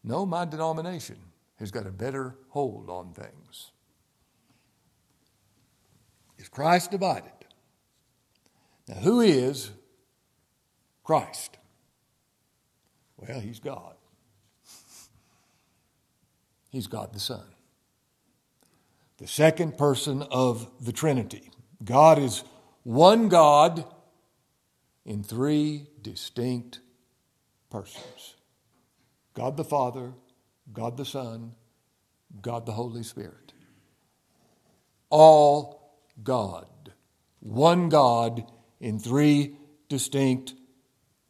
No, 0.03 0.25
my 0.25 0.45
denomination 0.45 1.17
has 1.55 1.72
got 1.72 1.88
a 1.88 1.91
better 1.91 2.36
hold 2.50 2.89
on 2.89 3.13
things. 3.13 3.72
Is 6.38 6.50
Christ 6.50 6.91
divided? 6.91 7.31
Now, 8.88 8.95
who 8.95 9.22
is 9.22 9.72
Christ? 11.03 11.57
Well, 13.17 13.39
he's 13.39 13.60
God. 13.60 13.95
He's 16.72 16.88
God 16.88 17.13
the 17.13 17.19
Son. 17.19 17.43
The 19.17 19.27
second 19.27 19.77
person 19.77 20.24
of 20.24 20.69
the 20.81 20.91
Trinity. 20.91 21.51
God 21.83 22.17
is 22.17 22.43
one 22.83 23.29
God 23.29 23.86
in 25.05 25.24
three 25.24 25.88
distinct 26.01 26.79
persons 27.69 28.36
God 29.33 29.57
the 29.57 29.63
Father, 29.63 30.13
God 30.72 30.98
the 30.98 31.05
Son, 31.05 31.55
God 32.41 32.65
the 32.65 32.72
Holy 32.72 33.03
Spirit. 33.03 33.53
All 35.10 35.98
God. 36.24 36.67
One 37.39 37.89
God 37.89 38.45
in 38.79 39.00
three 39.00 39.57
distinct 39.89 40.53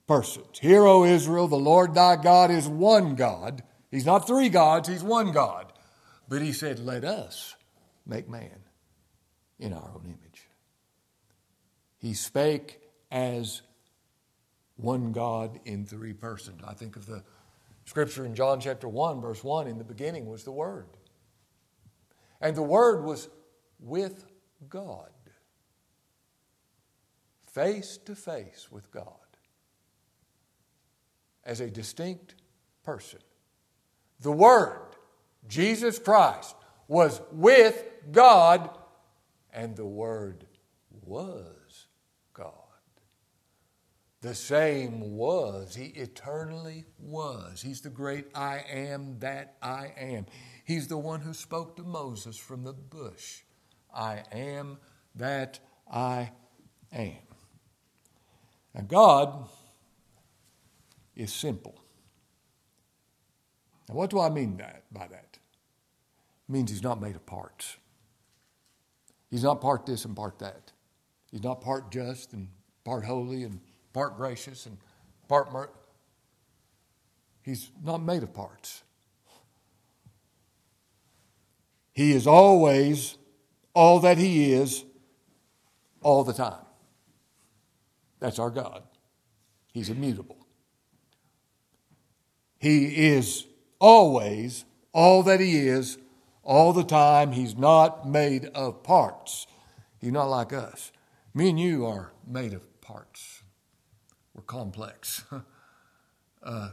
persons. 0.08 0.60
Hear, 0.60 0.86
O 0.86 1.04
Israel, 1.04 1.48
the 1.48 1.56
Lord 1.56 1.94
thy 1.94 2.16
God 2.16 2.52
is 2.52 2.68
one 2.68 3.16
God 3.16 3.64
He's 3.94 4.08
not 4.08 4.26
three 4.26 4.50
gods, 4.50 4.90
he's 4.90 5.04
one 5.04 5.32
God. 5.32 5.72
But 6.28 6.42
he 6.42 6.52
said, 6.52 6.80
Let 6.80 7.04
us 7.06 7.56
make 8.08 8.28
man 8.28 8.64
in 9.60 9.72
our 9.72 9.92
own 9.94 10.06
image. 10.06 10.48
He 12.00 12.16
spake 12.16 12.82
as 13.12 13.62
one 14.78 15.12
God 15.12 15.60
in 15.64 15.86
three 15.86 16.14
persons. 16.14 16.64
I 16.68 16.74
think 16.74 16.96
of 16.96 17.06
the 17.06 17.24
scripture 17.86 18.26
in 18.26 18.34
John 18.34 18.60
chapter 18.60 18.88
1, 18.88 19.22
verse 19.22 19.44
1 19.44 19.68
in 19.68 19.78
the 19.78 19.84
beginning 19.84 20.26
was 20.26 20.44
the 20.44 20.52
Word. 20.52 20.88
And 22.42 22.56
the 22.56 22.64
Word 22.64 23.06
was 23.06 23.30
with 23.80 24.26
God, 24.70 25.12
face 27.46 28.00
to 28.06 28.16
face 28.16 28.70
with 28.72 28.90
God, 28.90 29.23
as 31.46 31.60
a 31.60 31.70
distinct 31.70 32.36
person. 32.84 33.20
The 34.22 34.32
Word, 34.32 34.96
Jesus 35.48 36.00
Christ, 36.00 36.56
was 36.88 37.22
with 37.32 37.84
God, 38.12 38.70
and 39.52 39.76
the 39.76 39.86
Word 39.86 40.46
was 41.06 41.88
God. 42.34 42.52
The 44.22 44.36
same 44.36 45.18
was. 45.18 45.76
He 45.76 45.88
eternally 45.88 46.86
was. 46.98 47.62
He's 47.62 47.82
the 47.82 47.90
great 47.90 48.28
I 48.34 48.64
am 48.70 49.20
that 49.20 49.58
I 49.62 49.92
am. 49.98 50.26
He's 50.64 50.88
the 50.88 50.98
one 50.98 51.20
who 51.20 51.34
spoke 51.34 51.76
to 51.76 51.84
Moses 51.84 52.38
from 52.38 52.64
the 52.64 52.74
bush. 52.74 53.42
I 53.94 54.24
am 54.32 54.78
that 55.16 55.60
I 55.92 56.32
am. 56.94 57.18
Now, 58.74 58.82
God 58.88 59.50
is 61.16 61.32
simple. 61.32 61.76
Now, 63.88 63.96
what 63.96 64.10
do 64.10 64.20
I 64.20 64.30
mean 64.30 64.58
that, 64.58 64.84
by 64.92 65.08
that? 65.08 65.38
It 66.48 66.52
means 66.52 66.72
he's 66.72 66.84
not 66.84 67.02
made 67.02 67.16
of 67.16 67.26
parts. 67.26 67.78
He's 69.30 69.44
not 69.44 69.62
part 69.62 69.86
this 69.86 70.06
and 70.06 70.16
part 70.16 70.40
that. 70.40 70.72
He's 71.32 71.44
not 71.44 71.62
part 71.62 71.92
just 71.92 72.34
and 72.34 72.50
part 72.84 73.06
holy 73.06 73.44
and 73.44 73.60
part 73.92 74.18
gracious 74.18 74.66
and 74.66 74.78
part 75.28 75.52
mer- 75.52 75.72
He's 77.42 77.72
not 77.84 77.98
made 77.98 78.24
of 78.24 78.34
parts. 78.34 78.84
He 81.94 82.14
is 82.14 82.26
always 82.26 83.18
all 83.74 84.00
that 84.00 84.18
He 84.18 84.54
is 84.54 84.86
all 86.02 86.24
the 86.24 86.34
time. 86.34 86.66
That's 88.20 88.40
our 88.40 88.50
God. 88.50 88.84
He's 89.74 89.90
immutable. 89.90 90.43
He 92.64 93.08
is 93.08 93.46
always 93.78 94.64
all 94.94 95.22
that 95.24 95.42
He 95.42 95.68
is 95.68 95.98
all 96.44 96.72
the 96.72 96.86
time. 96.86 97.34
He's 97.34 97.58
not 97.58 98.08
made 98.08 98.46
of 98.56 98.84
parts. 98.84 99.48
He's 100.00 100.14
not 100.14 100.30
like 100.30 100.54
us. 100.54 100.94
Me 101.34 101.50
and 101.50 101.60
you 101.60 101.86
are 101.86 102.14
made 102.26 102.54
of 102.54 102.62
parts. 102.80 103.44
We're 104.34 104.44
complex. 104.44 105.26
uh, 106.44 106.70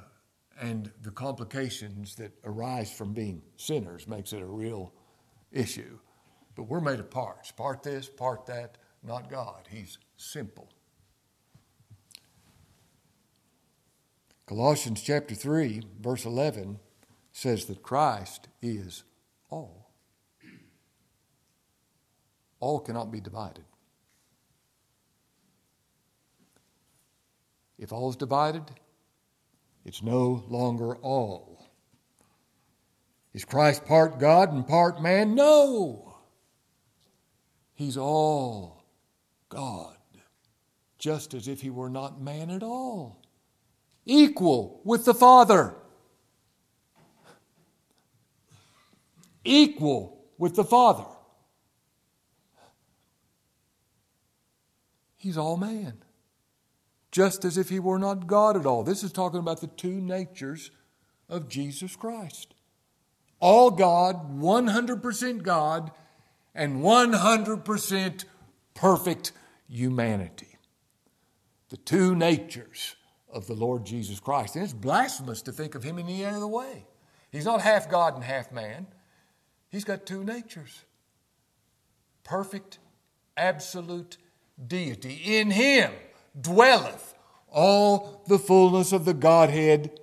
and 0.60 0.92
the 1.02 1.10
complications 1.10 2.14
that 2.14 2.30
arise 2.44 2.92
from 2.92 3.12
being 3.12 3.42
sinners 3.56 4.06
makes 4.06 4.32
it 4.32 4.42
a 4.42 4.46
real 4.46 4.92
issue. 5.50 5.98
But 6.54 6.68
we're 6.68 6.80
made 6.80 7.00
of 7.00 7.10
parts 7.10 7.50
part 7.50 7.82
this, 7.82 8.08
part 8.08 8.46
that, 8.46 8.78
not 9.02 9.28
God. 9.28 9.66
He's 9.68 9.98
simple. 10.16 10.68
Colossians 14.50 15.00
chapter 15.00 15.36
3, 15.36 15.80
verse 16.00 16.24
11 16.24 16.80
says 17.30 17.66
that 17.66 17.84
Christ 17.84 18.48
is 18.60 19.04
all. 19.48 19.92
All 22.58 22.80
cannot 22.80 23.12
be 23.12 23.20
divided. 23.20 23.62
If 27.78 27.92
all 27.92 28.10
is 28.10 28.16
divided, 28.16 28.64
it's 29.84 30.02
no 30.02 30.42
longer 30.48 30.96
all. 30.96 31.70
Is 33.32 33.44
Christ 33.44 33.84
part 33.84 34.18
God 34.18 34.52
and 34.52 34.66
part 34.66 35.00
man? 35.00 35.36
No. 35.36 36.16
He's 37.74 37.96
all 37.96 38.82
God, 39.48 39.96
just 40.98 41.34
as 41.34 41.46
if 41.46 41.60
he 41.60 41.70
were 41.70 41.88
not 41.88 42.20
man 42.20 42.50
at 42.50 42.64
all, 42.64 43.19
equal 44.10 44.80
with 44.84 45.04
the 45.04 45.14
Father. 45.14 45.74
Equal 49.44 50.20
with 50.36 50.56
the 50.56 50.64
Father. 50.64 51.06
He's 55.16 55.38
all 55.38 55.56
man 55.56 56.02
just 57.10 57.44
as 57.44 57.58
if 57.58 57.68
he 57.68 57.80
were 57.80 57.98
not 57.98 58.26
God 58.26 58.56
at 58.56 58.66
all. 58.66 58.84
This 58.84 59.02
is 59.02 59.12
talking 59.12 59.40
about 59.40 59.60
the 59.60 59.66
two 59.66 60.00
natures 60.00 60.70
of 61.28 61.48
Jesus 61.48 61.96
Christ. 61.96 62.54
All 63.40 63.70
God, 63.70 64.38
100% 64.38 65.42
God, 65.42 65.90
and 66.54 66.82
100% 66.82 68.24
perfect 68.74 69.32
humanity. 69.68 70.56
The 71.70 71.78
two 71.78 72.14
natures 72.14 72.96
of 73.32 73.46
the 73.46 73.54
Lord 73.54 73.84
Jesus 73.84 74.20
Christ. 74.20 74.56
And 74.56 74.64
it's 74.64 74.72
blasphemous 74.72 75.42
to 75.42 75.52
think 75.52 75.74
of 75.74 75.82
him 75.82 75.98
in 75.98 76.06
any 76.06 76.24
other 76.24 76.46
way. 76.46 76.84
He's 77.30 77.44
not 77.44 77.60
half 77.60 77.88
God 77.88 78.14
and 78.14 78.24
half 78.24 78.50
man, 78.52 78.86
he's 79.70 79.84
got 79.84 80.06
two 80.06 80.24
natures 80.24 80.84
perfect, 82.24 82.78
absolute 83.36 84.16
deity. 84.66 85.20
In 85.24 85.50
him, 85.50 85.90
dwelleth 86.40 87.14
all 87.48 88.22
the 88.28 88.38
fullness 88.38 88.92
of 88.92 89.04
the 89.04 89.14
Godhead 89.14 89.98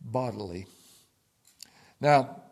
bodily. 0.00 0.66
Now, 2.00 2.42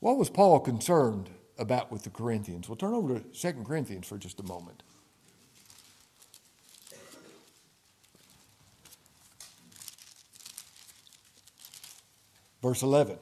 what 0.00 0.16
was 0.16 0.30
Paul 0.30 0.60
concerned 0.60 1.30
about 1.58 1.92
with 1.92 2.02
the 2.02 2.10
Corinthians? 2.10 2.68
We'll 2.68 2.76
turn 2.76 2.94
over 2.94 3.18
to 3.18 3.52
2 3.52 3.64
Corinthians 3.64 4.06
for 4.06 4.18
just 4.18 4.40
a 4.40 4.42
moment. 4.42 4.82
Verse 12.64 12.80
11. 12.80 13.18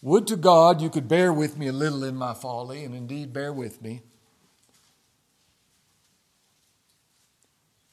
Would 0.00 0.26
to 0.28 0.36
God 0.36 0.80
you 0.80 0.88
could 0.88 1.08
bear 1.08 1.30
with 1.30 1.58
me 1.58 1.66
a 1.66 1.72
little 1.72 2.02
in 2.02 2.16
my 2.16 2.32
folly, 2.32 2.84
and 2.84 2.94
indeed 2.94 3.34
bear 3.34 3.52
with 3.52 3.82
me. 3.82 4.00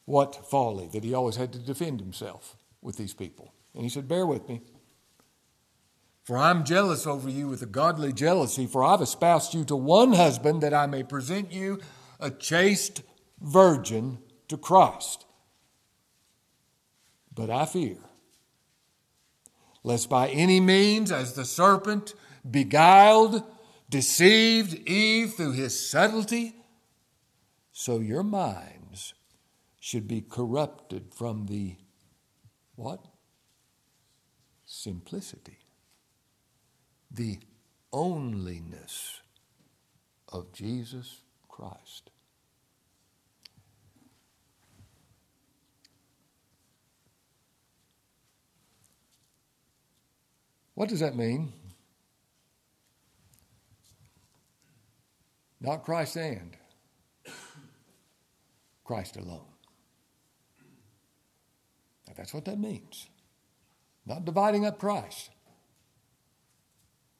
What 0.05 0.49
folly 0.49 0.87
that 0.93 1.03
he 1.03 1.13
always 1.13 1.35
had 1.35 1.51
to 1.51 1.59
defend 1.59 1.99
himself 1.99 2.55
with 2.81 2.95
these 2.95 3.13
people. 3.13 3.53
And 3.73 3.83
he 3.83 3.89
said, 3.89 4.07
Bear 4.07 4.25
with 4.25 4.47
me. 4.47 4.61
For 6.23 6.37
I'm 6.37 6.63
jealous 6.63 7.05
over 7.05 7.29
you 7.29 7.49
with 7.49 7.61
a 7.61 7.65
godly 7.65 8.13
jealousy, 8.13 8.65
for 8.65 8.85
I've 8.85 9.01
espoused 9.01 9.53
you 9.53 9.65
to 9.65 9.75
one 9.75 10.13
husband 10.13 10.63
that 10.63 10.73
I 10.73 10.85
may 10.85 11.03
present 11.03 11.51
you 11.51 11.81
a 12.21 12.31
chaste 12.31 13.01
virgin 13.41 14.19
to 14.47 14.55
Christ. 14.55 15.25
But 17.35 17.49
I 17.49 17.65
fear, 17.65 17.97
lest 19.83 20.09
by 20.09 20.29
any 20.29 20.59
means, 20.59 21.11
as 21.11 21.33
the 21.33 21.45
serpent 21.45 22.13
beguiled, 22.49 23.43
deceived 23.89 24.73
Eve 24.87 25.33
through 25.33 25.51
his 25.51 25.89
subtlety, 25.89 26.55
so 27.71 27.99
your 27.99 28.23
minds 28.23 29.13
should 29.79 30.07
be 30.07 30.21
corrupted 30.21 31.13
from 31.13 31.47
the 31.47 31.75
what? 32.75 33.05
Simplicity. 34.65 35.57
The 37.11 37.39
onlyness 37.91 39.19
of 40.29 40.51
Jesus 40.53 41.21
Christ. 41.47 42.09
What 50.75 50.89
does 50.89 50.99
that 51.01 51.15
mean? 51.15 51.53
Not 55.61 55.83
Christ 55.83 56.17
and 56.17 56.57
Christ 58.83 59.15
alone. 59.15 59.45
That's 62.15 62.33
what 62.33 62.45
that 62.45 62.59
means. 62.59 63.07
Not 64.05 64.25
dividing 64.25 64.65
up 64.65 64.77
Christ. 64.77 65.29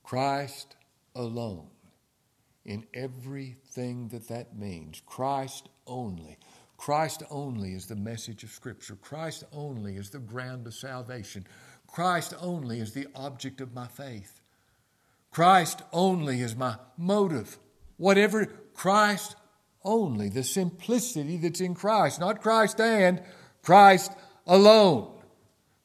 Christ 0.03 0.75
alone 1.15 1.69
in 2.65 2.85
everything 2.93 4.09
that 4.09 4.27
that 4.27 4.57
means. 4.57 5.01
Christ 5.05 5.69
only. 5.87 6.37
Christ 6.77 7.23
only 7.29 7.73
is 7.73 7.85
the 7.85 7.95
message 7.95 8.43
of 8.43 8.51
Scripture. 8.51 8.95
Christ 8.95 9.45
only 9.51 9.95
is 9.95 10.09
the 10.09 10.19
ground 10.19 10.67
of 10.67 10.73
salvation. 10.73 11.45
Christ 11.93 12.33
only 12.41 12.79
is 12.79 12.93
the 12.93 13.05
object 13.13 13.61
of 13.61 13.75
my 13.75 13.85
faith. 13.85 14.41
Christ 15.29 15.83
only 15.93 16.41
is 16.41 16.55
my 16.55 16.77
motive. 16.97 17.59
Whatever, 17.97 18.47
Christ 18.73 19.35
only. 19.83 20.27
The 20.27 20.43
simplicity 20.43 21.37
that's 21.37 21.61
in 21.61 21.75
Christ, 21.75 22.19
not 22.19 22.41
Christ 22.41 22.81
and, 22.81 23.21
Christ 23.61 24.11
alone. 24.47 25.21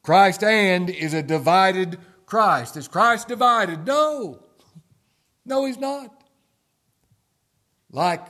Christ 0.01 0.43
and 0.43 0.89
is 0.89 1.13
a 1.13 1.21
divided 1.21 1.99
Christ. 2.25 2.75
Is 2.75 2.87
Christ 2.87 3.27
divided? 3.27 3.85
No. 3.85 4.43
No, 5.45 5.65
he's 5.65 5.77
not. 5.77 6.23
Like 7.91 8.25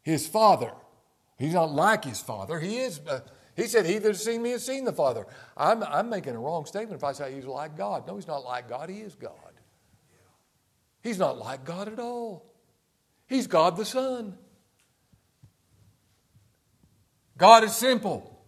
his 0.00 0.26
Father. 0.26 0.72
He's 1.38 1.52
not 1.52 1.72
like 1.72 2.06
his 2.06 2.20
Father. 2.20 2.58
He 2.58 2.78
is. 2.78 3.00
Uh, 3.06 3.20
he 3.56 3.66
said, 3.66 3.86
He 3.86 3.98
that 3.98 4.08
has 4.08 4.24
seen 4.24 4.42
me 4.42 4.50
has 4.50 4.64
seen 4.64 4.84
the 4.84 4.92
Father. 4.92 5.26
I'm, 5.56 5.82
I'm 5.82 6.08
making 6.08 6.34
a 6.34 6.38
wrong 6.38 6.64
statement 6.64 7.00
if 7.00 7.04
I 7.04 7.12
say 7.12 7.34
he's 7.34 7.44
like 7.44 7.76
God. 7.76 8.06
No, 8.06 8.16
he's 8.16 8.26
not 8.26 8.44
like 8.44 8.68
God. 8.68 8.88
He 8.88 9.00
is 9.00 9.14
God. 9.14 9.32
He's 11.02 11.18
not 11.18 11.38
like 11.38 11.64
God 11.64 11.88
at 11.88 11.98
all. 11.98 12.46
He's 13.26 13.46
God 13.46 13.76
the 13.76 13.84
Son. 13.84 14.38
God 17.36 17.64
is 17.64 17.74
simple. 17.74 18.44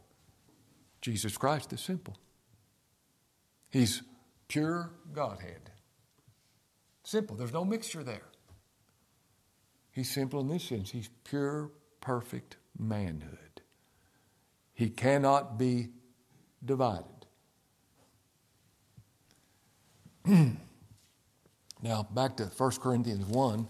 Jesus 1.01 1.37
Christ 1.37 1.73
is 1.73 1.81
simple. 1.81 2.17
He's 3.71 4.03
pure 4.49 4.93
Godhead. 5.13 5.71
Simple. 7.03 7.37
There's 7.37 7.53
no 7.53 7.65
mixture 7.65 8.03
there. 8.03 8.29
He's 9.91 10.11
simple 10.11 10.41
in 10.41 10.49
this 10.49 10.65
sense. 10.65 10.91
He's 10.91 11.11
pure, 11.25 11.71
perfect 12.01 12.57
manhood. 12.79 13.44
He 14.75 14.91
cannot 14.91 15.57
be 15.57 15.91
divided. 16.65 17.05
now, 21.83 22.03
back 22.11 22.37
to 22.39 22.45
1 22.45 22.71
Corinthians 22.81 23.25
1. 23.27 23.69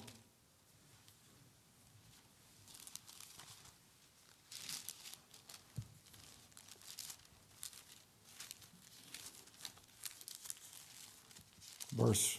Verse 11.96 12.38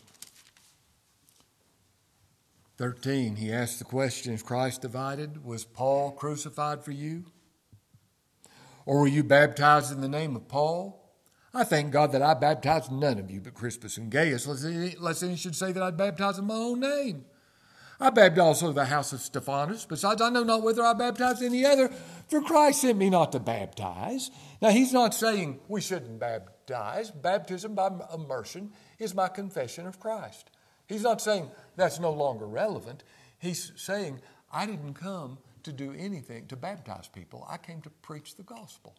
13, 2.77 3.37
he 3.37 3.53
asked 3.53 3.79
the 3.79 3.85
question 3.85 4.33
Is 4.33 4.43
Christ 4.43 4.81
divided? 4.81 5.45
Was 5.45 5.63
Paul 5.63 6.11
crucified 6.11 6.83
for 6.83 6.91
you? 6.91 7.23
Or 8.85 8.99
were 8.99 9.07
you 9.07 9.23
baptized 9.23 9.91
in 9.91 10.01
the 10.01 10.07
name 10.07 10.35
of 10.35 10.47
Paul? 10.47 11.01
I 11.53 11.63
thank 11.63 11.91
God 11.91 12.11
that 12.11 12.21
I 12.21 12.33
baptized 12.33 12.91
none 12.91 13.17
of 13.17 13.31
you 13.31 13.39
but 13.41 13.53
Crispus 13.53 13.97
and 13.97 14.11
Gaius, 14.11 14.45
lest 14.45 15.23
any 15.23 15.35
should 15.37 15.55
say 15.55 15.71
that 15.71 15.81
I 15.81 15.91
baptized 15.91 16.37
in 16.37 16.45
my 16.45 16.55
own 16.55 16.81
name. 16.81 17.25
I 17.97 18.09
baptized 18.09 18.39
also 18.39 18.73
the 18.73 18.85
house 18.85 19.13
of 19.13 19.21
Stephanas. 19.21 19.85
Besides, 19.85 20.21
I 20.21 20.29
know 20.29 20.43
not 20.43 20.63
whether 20.63 20.83
I 20.83 20.93
baptized 20.93 21.41
any 21.41 21.65
other, 21.65 21.89
for 22.27 22.41
Christ 22.41 22.81
sent 22.81 22.97
me 22.97 23.09
not 23.09 23.31
to 23.31 23.39
baptize. 23.39 24.31
Now, 24.61 24.69
he's 24.69 24.91
not 24.91 25.13
saying 25.13 25.61
we 25.69 25.79
shouldn't 25.79 26.19
baptize. 26.19 27.09
Baptism 27.09 27.73
by 27.73 27.89
immersion 28.13 28.73
is 28.99 29.15
my 29.15 29.29
confession 29.29 29.87
of 29.87 29.99
Christ. 29.99 30.51
He's 30.87 31.03
not 31.03 31.21
saying 31.21 31.49
that's 31.77 31.99
no 31.99 32.11
longer 32.11 32.45
relevant. 32.45 33.05
He's 33.39 33.71
saying, 33.77 34.19
I 34.51 34.65
didn't 34.65 34.95
come 34.95 35.37
to 35.65 35.73
do 35.73 35.93
anything, 35.97 36.47
to 36.47 36.55
baptize 36.55 37.07
people. 37.07 37.45
I 37.49 37.57
came 37.57 37.81
to 37.81 37.89
preach 37.89 38.35
the 38.35 38.43
gospel. 38.43 38.95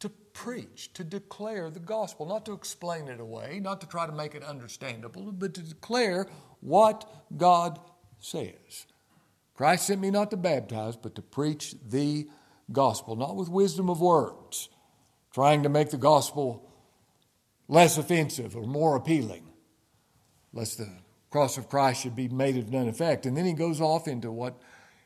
To 0.00 0.08
preach, 0.08 0.92
to 0.94 1.04
declare 1.04 1.70
the 1.70 1.80
gospel, 1.80 2.26
not 2.26 2.46
to 2.46 2.52
explain 2.52 3.08
it 3.08 3.20
away, 3.20 3.60
not 3.60 3.80
to 3.82 3.86
try 3.86 4.06
to 4.06 4.12
make 4.12 4.34
it 4.34 4.42
understandable, 4.42 5.30
but 5.32 5.54
to 5.54 5.62
declare 5.62 6.26
what 6.60 7.08
God 7.36 7.78
says. 8.18 8.86
Christ 9.54 9.86
sent 9.86 10.00
me 10.00 10.10
not 10.10 10.30
to 10.30 10.36
baptize, 10.38 10.96
but 10.96 11.14
to 11.16 11.22
preach 11.22 11.74
the 11.86 12.28
gospel, 12.72 13.14
not 13.14 13.36
with 13.36 13.48
wisdom 13.48 13.90
of 13.90 14.00
words, 14.00 14.70
trying 15.32 15.62
to 15.62 15.68
make 15.68 15.90
the 15.90 15.98
gospel 15.98 16.66
less 17.68 17.98
offensive 17.98 18.56
or 18.56 18.66
more 18.66 18.96
appealing, 18.96 19.50
lest 20.52 20.78
the 20.78 20.88
cross 21.30 21.58
of 21.58 21.68
Christ 21.68 22.02
should 22.02 22.16
be 22.16 22.28
made 22.28 22.56
of 22.56 22.70
none 22.70 22.88
effect. 22.88 23.26
And 23.26 23.36
then 23.36 23.44
he 23.44 23.52
goes 23.52 23.80
off 23.80 24.08
into 24.08 24.32
what 24.32 24.58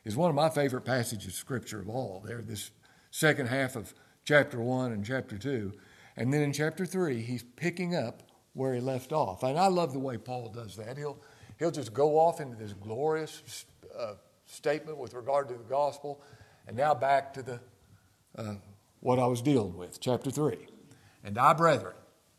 is 0.05 0.15
one 0.15 0.29
of 0.29 0.35
my 0.35 0.49
favorite 0.49 0.85
passages 0.85 1.27
of 1.27 1.33
Scripture 1.33 1.81
of 1.81 1.89
all. 1.89 2.23
There, 2.25 2.41
this 2.41 2.71
second 3.11 3.47
half 3.47 3.75
of 3.75 3.93
chapter 4.23 4.61
1 4.61 4.91
and 4.91 5.03
chapter 5.03 5.37
2. 5.37 5.73
And 6.15 6.31
then 6.31 6.41
in 6.41 6.53
chapter 6.53 6.85
3, 6.85 7.21
he's 7.21 7.43
picking 7.43 7.95
up 7.95 8.23
where 8.53 8.73
he 8.73 8.79
left 8.79 9.11
off. 9.11 9.43
And 9.43 9.57
I 9.59 9.67
love 9.67 9.93
the 9.93 9.99
way 9.99 10.17
Paul 10.17 10.49
does 10.49 10.75
that. 10.77 10.97
He'll, 10.97 11.17
he'll 11.59 11.71
just 11.71 11.93
go 11.93 12.17
off 12.19 12.39
into 12.39 12.55
this 12.55 12.73
glorious 12.73 13.65
uh, 13.97 14.13
statement 14.45 14.97
with 14.97 15.13
regard 15.13 15.49
to 15.49 15.55
the 15.55 15.63
gospel. 15.63 16.21
And 16.67 16.77
now 16.77 16.93
back 16.93 17.33
to 17.33 17.41
the, 17.41 17.59
uh, 18.37 18.55
what 18.99 19.19
I 19.19 19.25
was 19.25 19.41
dealing 19.41 19.75
with, 19.75 19.99
chapter 19.99 20.29
3. 20.29 20.55
And 21.23 21.37
I, 21.37 21.53
brethren, 21.53 21.95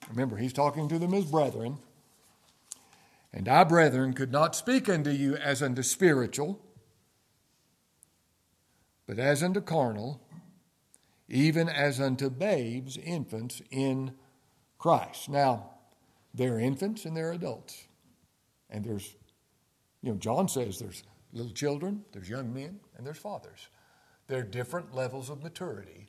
remember, 0.08 0.36
he's 0.36 0.52
talking 0.52 0.88
to 0.88 0.98
them 0.98 1.12
as 1.12 1.24
brethren. 1.24 1.78
And 3.32 3.48
I, 3.48 3.64
brethren, 3.64 4.14
could 4.14 4.32
not 4.32 4.54
speak 4.54 4.88
unto 4.88 5.10
you 5.10 5.36
as 5.36 5.62
unto 5.62 5.82
spiritual 5.82 6.60
but 9.06 9.18
as 9.18 9.42
unto 9.42 9.60
carnal, 9.60 10.20
even 11.28 11.68
as 11.68 12.00
unto 12.00 12.30
babes, 12.30 12.96
infants 12.96 13.62
in 13.70 14.14
Christ. 14.78 15.28
Now, 15.28 15.70
there 16.34 16.54
are 16.54 16.60
infants 16.60 17.04
and 17.04 17.16
there 17.16 17.30
are 17.30 17.32
adults. 17.32 17.86
And 18.70 18.84
there's, 18.84 19.16
you 20.02 20.10
know, 20.12 20.18
John 20.18 20.48
says 20.48 20.78
there's 20.78 21.02
little 21.32 21.52
children, 21.52 22.04
there's 22.12 22.28
young 22.28 22.52
men, 22.52 22.80
and 22.96 23.06
there's 23.06 23.18
fathers. 23.18 23.68
There 24.26 24.40
are 24.40 24.44
different 24.44 24.94
levels 24.94 25.30
of 25.30 25.42
maturity 25.42 26.08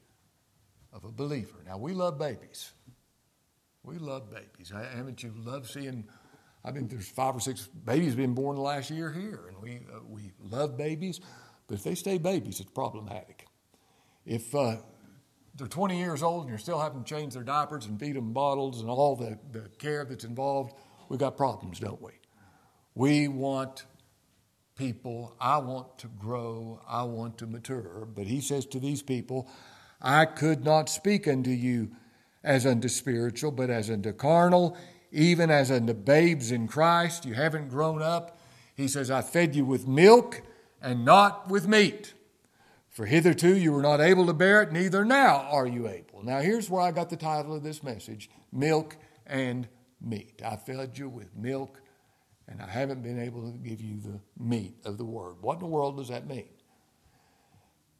of 0.91 1.03
a 1.03 1.11
believer. 1.11 1.63
Now, 1.65 1.77
we 1.77 1.93
love 1.93 2.17
babies. 2.17 2.73
We 3.83 3.97
love 3.97 4.29
babies. 4.29 4.71
Haven't 4.71 5.23
you 5.23 5.33
loved 5.37 5.69
seeing? 5.69 6.05
I 6.65 6.71
mean, 6.71 6.87
there's 6.87 7.07
five 7.07 7.35
or 7.35 7.39
six 7.39 7.67
babies 7.67 8.15
been 8.15 8.33
born 8.33 8.57
last 8.57 8.89
year 8.89 9.11
here, 9.11 9.45
and 9.47 9.61
we 9.61 9.77
uh, 9.93 9.99
we 10.07 10.31
love 10.41 10.75
babies. 10.75 11.21
But 11.67 11.75
if 11.75 11.83
they 11.83 11.95
stay 11.95 12.17
babies, 12.17 12.59
it's 12.59 12.71
problematic. 12.71 13.45
If 14.25 14.53
uh, 14.55 14.77
they're 15.55 15.67
20 15.67 15.97
years 15.97 16.23
old 16.23 16.41
and 16.41 16.49
you're 16.49 16.57
still 16.57 16.79
having 16.79 17.03
to 17.03 17.09
change 17.09 17.33
their 17.33 17.43
diapers 17.43 17.85
and 17.85 17.99
feed 17.99 18.15
them 18.15 18.33
bottles 18.33 18.81
and 18.81 18.89
all 18.89 19.15
the, 19.15 19.37
the 19.51 19.69
care 19.77 20.05
that's 20.05 20.23
involved, 20.23 20.73
we've 21.09 21.19
got 21.19 21.35
problems, 21.37 21.79
don't 21.79 22.01
we? 22.01 22.11
We 22.95 23.27
want 23.27 23.85
people, 24.77 25.35
I 25.39 25.57
want 25.57 25.97
to 25.99 26.07
grow, 26.07 26.81
I 26.87 27.03
want 27.03 27.37
to 27.39 27.47
mature. 27.47 28.07
But 28.13 28.27
he 28.27 28.41
says 28.41 28.65
to 28.67 28.79
these 28.79 29.01
people, 29.01 29.49
I 30.01 30.25
could 30.25 30.63
not 30.63 30.89
speak 30.89 31.27
unto 31.27 31.49
you 31.49 31.91
as 32.43 32.65
unto 32.65 32.87
spiritual, 32.87 33.51
but 33.51 33.69
as 33.69 33.89
unto 33.89 34.13
carnal, 34.13 34.77
even 35.11 35.49
as 35.49 35.71
unto 35.71 35.93
babes 35.93 36.51
in 36.51 36.67
Christ. 36.67 37.25
You 37.25 37.33
haven't 37.33 37.69
grown 37.69 38.01
up. 38.01 38.39
He 38.75 38.87
says, 38.87 39.09
I 39.09 39.21
fed 39.21 39.55
you 39.55 39.65
with 39.65 39.87
milk 39.87 40.43
and 40.81 41.05
not 41.05 41.49
with 41.49 41.67
meat. 41.67 42.13
For 42.89 43.05
hitherto 43.05 43.55
you 43.55 43.71
were 43.71 43.81
not 43.81 44.01
able 44.01 44.25
to 44.25 44.33
bear 44.33 44.63
it, 44.63 44.71
neither 44.71 45.05
now 45.05 45.47
are 45.51 45.67
you 45.67 45.87
able. 45.87 46.23
Now, 46.23 46.39
here's 46.39 46.69
where 46.69 46.81
I 46.81 46.91
got 46.91 47.09
the 47.09 47.15
title 47.15 47.55
of 47.55 47.63
this 47.63 47.83
message 47.83 48.29
Milk 48.51 48.97
and 49.25 49.67
Meat. 50.01 50.41
I 50.43 50.55
fed 50.55 50.97
you 50.97 51.09
with 51.09 51.35
milk, 51.35 51.81
and 52.47 52.61
I 52.61 52.67
haven't 52.67 53.03
been 53.03 53.19
able 53.19 53.51
to 53.51 53.57
give 53.57 53.81
you 53.81 53.99
the 53.99 54.19
meat 54.37 54.75
of 54.85 54.97
the 54.97 55.05
word. 55.05 55.35
What 55.41 55.55
in 55.55 55.59
the 55.59 55.67
world 55.67 55.97
does 55.97 56.07
that 56.09 56.27
mean? 56.27 56.49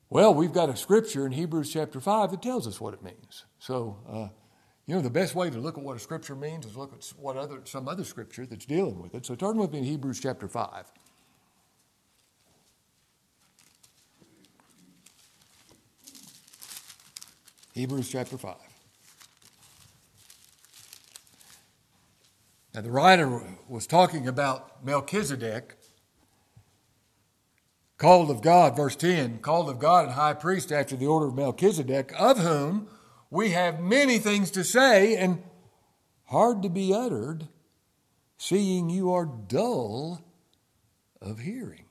Well, 0.10 0.34
we've 0.34 0.54
got 0.54 0.70
a 0.70 0.76
scripture 0.76 1.26
in 1.26 1.32
Hebrews 1.34 1.72
chapter 1.72 2.00
5 2.00 2.32
that 2.32 2.42
tells 2.42 2.66
us 2.66 2.80
what 2.80 2.94
it 2.94 3.04
means. 3.04 3.46
So, 3.60 3.98
uh, 4.10 4.28
you 4.86 4.96
know, 4.96 5.02
the 5.02 5.10
best 5.10 5.36
way 5.36 5.50
to 5.50 5.60
look 5.60 5.78
at 5.78 5.84
what 5.84 5.98
a 5.98 6.00
scripture 6.00 6.36
means 6.36 6.66
is 6.66 6.78
look 6.78 6.94
at 6.94 7.06
what 7.18 7.36
other, 7.36 7.60
some 7.66 7.90
other 7.90 8.06
scripture 8.06 8.46
that's 8.46 8.66
dealing 8.66 9.02
with 9.02 9.14
it. 9.16 9.26
So 9.26 9.36
turn 9.36 9.58
with 9.58 9.74
me 9.74 9.80
in 9.80 9.84
Hebrews 9.84 10.22
chapter 10.22 10.48
5. 10.48 10.86
Hebrews 17.78 18.10
chapter 18.10 18.40
5. 18.40 18.56
Now, 22.74 22.82
the 22.82 22.90
writer 22.90 23.44
was 23.68 23.86
talking 23.86 24.28
about 24.28 24.84
Melchizedek, 24.84 25.76
called 28.00 28.32
of 28.32 28.42
God, 28.42 28.76
verse 28.76 28.96
10, 28.96 29.40
called 29.40 29.70
of 29.70 29.78
God 29.78 30.06
and 30.06 30.14
high 30.16 30.34
priest 30.34 30.72
after 30.72 30.96
the 30.96 31.06
order 31.06 31.28
of 31.28 31.36
Melchizedek, 31.36 32.12
of 32.18 32.40
whom 32.40 32.88
we 33.30 33.52
have 33.52 33.80
many 33.80 34.18
things 34.18 34.50
to 34.52 34.64
say 34.64 35.16
and 35.16 35.44
hard 36.26 36.64
to 36.64 36.70
be 36.70 36.96
uttered, 36.96 37.48
seeing 38.40 38.90
you 38.90 39.14
are 39.14 39.28
dull 39.28 40.26
of 41.22 41.42
hearing. 41.42 41.87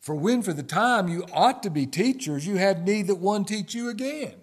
For 0.00 0.14
when 0.14 0.42
for 0.42 0.52
the 0.52 0.62
time 0.62 1.08
you 1.08 1.24
ought 1.32 1.62
to 1.62 1.70
be 1.70 1.86
teachers, 1.86 2.46
you 2.46 2.56
have 2.56 2.82
need 2.82 3.06
that 3.08 3.16
one 3.16 3.44
teach 3.44 3.74
you 3.74 3.90
again. 3.90 4.34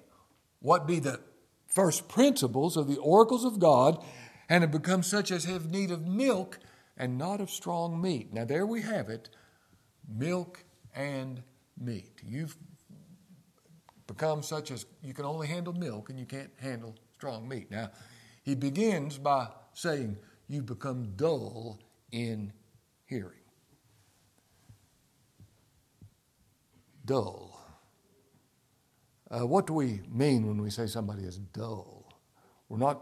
What 0.59 0.87
be 0.87 0.99
the 0.99 1.19
first 1.67 2.07
principles 2.07 2.77
of 2.77 2.87
the 2.87 2.97
oracles 2.97 3.43
of 3.43 3.59
God, 3.59 4.03
and 4.49 4.63
have 4.63 4.71
become 4.71 5.03
such 5.03 5.31
as 5.31 5.45
have 5.45 5.69
need 5.69 5.91
of 5.91 6.07
milk 6.07 6.59
and 6.95 7.17
not 7.17 7.41
of 7.41 7.49
strong 7.49 8.01
meat. 8.01 8.33
Now, 8.33 8.45
there 8.45 8.65
we 8.65 8.81
have 8.81 9.09
it 9.09 9.29
milk 10.07 10.63
and 10.95 11.43
meat. 11.79 12.21
You've 12.25 12.55
become 14.07 14.41
such 14.41 14.71
as 14.71 14.85
you 15.03 15.13
can 15.13 15.25
only 15.25 15.47
handle 15.47 15.73
milk 15.73 16.09
and 16.09 16.17
you 16.17 16.25
can't 16.25 16.51
handle 16.59 16.95
strong 17.13 17.47
meat. 17.47 17.69
Now, 17.69 17.91
he 18.43 18.55
begins 18.55 19.17
by 19.17 19.49
saying, 19.73 20.17
You've 20.47 20.65
become 20.65 21.11
dull 21.17 21.79
in 22.11 22.53
hearing. 23.05 23.46
Dull. 27.07 27.59
Uh, 29.31 29.47
what 29.47 29.65
do 29.65 29.73
we 29.73 30.01
mean 30.09 30.45
when 30.45 30.61
we 30.61 30.69
say 30.69 30.85
somebody 30.85 31.23
is 31.23 31.37
dull? 31.37 32.13
We're 32.69 32.77
not 32.77 33.01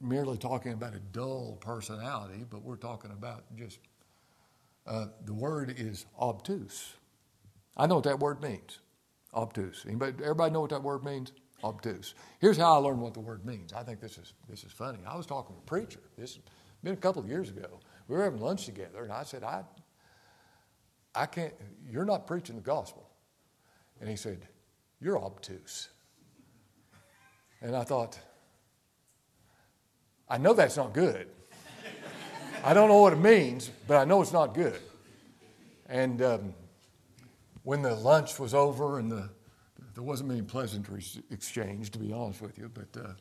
merely 0.00 0.36
talking 0.38 0.72
about 0.72 0.94
a 0.94 0.98
dull 0.98 1.58
personality, 1.60 2.44
but 2.48 2.62
we're 2.62 2.76
talking 2.76 3.12
about 3.12 3.44
just 3.56 3.78
uh, 4.86 5.06
the 5.24 5.34
word 5.34 5.74
is 5.78 6.06
obtuse. 6.20 6.94
I 7.76 7.86
know 7.86 7.96
what 7.96 8.04
that 8.04 8.18
word 8.18 8.42
means. 8.42 8.80
Obtuse. 9.34 9.84
Anybody, 9.86 10.12
everybody 10.22 10.52
know 10.52 10.60
what 10.62 10.70
that 10.70 10.82
word 10.82 11.04
means? 11.04 11.32
Obtuse. 11.64 12.14
Here's 12.40 12.56
how 12.56 12.74
I 12.74 12.76
learned 12.78 13.00
what 13.00 13.14
the 13.14 13.20
word 13.20 13.46
means. 13.46 13.72
I 13.72 13.82
think 13.82 14.00
this 14.00 14.18
is 14.18 14.34
this 14.48 14.64
is 14.64 14.72
funny. 14.72 14.98
I 15.06 15.16
was 15.16 15.26
talking 15.26 15.54
to 15.54 15.60
a 15.60 15.64
preacher. 15.64 16.00
This 16.18 16.34
has 16.34 16.42
been 16.82 16.94
a 16.94 16.96
couple 16.96 17.22
of 17.22 17.28
years 17.28 17.48
ago. 17.48 17.80
We 18.08 18.16
were 18.16 18.24
having 18.24 18.40
lunch 18.40 18.66
together, 18.66 19.04
and 19.04 19.12
I 19.12 19.22
said, 19.22 19.44
I, 19.44 19.62
I 21.14 21.26
can't. 21.26 21.54
You're 21.88 22.04
not 22.04 22.26
preaching 22.26 22.56
the 22.56 22.62
gospel. 22.62 23.08
And 24.02 24.10
he 24.10 24.16
said, 24.16 24.48
You're 25.00 25.16
obtuse. 25.16 25.88
And 27.60 27.76
I 27.76 27.84
thought, 27.84 28.18
I 30.28 30.38
know 30.38 30.54
that's 30.54 30.76
not 30.76 30.92
good. 30.92 31.28
I 32.64 32.74
don't 32.74 32.88
know 32.88 32.98
what 32.98 33.12
it 33.12 33.20
means, 33.20 33.70
but 33.86 33.96
I 33.96 34.04
know 34.04 34.20
it's 34.20 34.32
not 34.32 34.54
good. 34.54 34.80
And 35.86 36.20
um, 36.20 36.54
when 37.62 37.82
the 37.82 37.94
lunch 37.94 38.40
was 38.40 38.54
over 38.54 38.98
and 38.98 39.10
the, 39.10 39.28
there 39.94 40.02
wasn't 40.02 40.30
many 40.30 40.42
pleasantries 40.42 41.20
exchanged, 41.30 41.92
to 41.92 42.00
be 42.00 42.12
honest 42.12 42.42
with 42.42 42.58
you, 42.58 42.72
but 42.74 43.00
uh, 43.00 43.12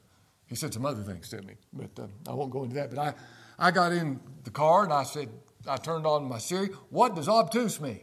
he 0.47 0.55
said 0.55 0.73
some 0.73 0.87
other 0.87 1.03
things 1.03 1.29
to 1.29 1.43
me. 1.43 1.53
But 1.73 1.91
uh, 1.99 2.07
I 2.27 2.33
won't 2.33 2.49
go 2.49 2.63
into 2.63 2.75
that. 2.75 2.89
But 2.89 2.99
I, 2.99 3.13
I 3.59 3.69
got 3.69 3.91
in 3.91 4.19
the 4.45 4.51
car 4.51 4.83
and 4.83 4.91
I 4.91 5.03
said, 5.03 5.29
I 5.67 5.77
turned 5.77 6.07
on 6.07 6.23
my 6.23 6.39
Siri. 6.39 6.69
What 6.89 7.15
does 7.15 7.29
obtuse 7.29 7.79
mean? 7.79 8.01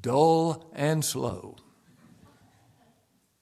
Dull 0.00 0.70
and 0.72 1.04
slow. 1.04 1.56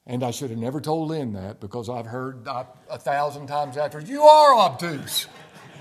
And 0.07 0.23
I 0.23 0.33
should 0.33 0.51
have 0.51 0.59
never 0.59 0.81
told 0.81 1.09
Lynn 1.09 1.33
that 1.35 1.61
because 1.61 1.89
I've 1.89 2.07
heard 2.07 2.47
uh, 2.49 2.65
a 2.91 2.99
thousand 2.99 3.47
times 3.47 3.77
after, 3.77 4.01
you 4.01 4.23
are 4.23 4.59
obtuse. 4.59 5.27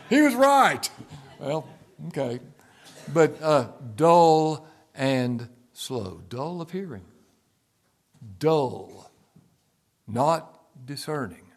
he 0.10 0.22
was 0.22 0.36
right. 0.36 0.88
Well, 1.40 1.68
okay. 2.10 2.40
But 3.14 3.42
uh, 3.42 3.70
dull 3.96 4.68
and 4.94 5.50
slow. 5.74 6.22
Dull 6.30 6.62
of 6.62 6.72
hearing. 6.72 7.06
Dull. 8.38 9.12
Not 10.08 10.60
discerning. 10.86 11.52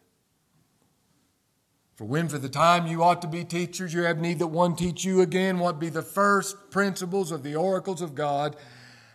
For 1.96 2.04
when 2.04 2.28
for 2.28 2.38
the 2.38 2.48
time 2.48 2.86
you 2.88 3.04
ought 3.04 3.22
to 3.22 3.28
be 3.28 3.44
teachers, 3.44 3.94
you 3.94 4.02
have 4.02 4.18
need 4.18 4.40
that 4.40 4.48
one 4.48 4.74
teach 4.74 5.04
you 5.04 5.20
again 5.20 5.58
what 5.58 5.78
be 5.78 5.90
the 5.90 6.02
first 6.02 6.70
principles 6.70 7.30
of 7.30 7.44
the 7.44 7.54
oracles 7.54 8.02
of 8.02 8.16
God, 8.16 8.56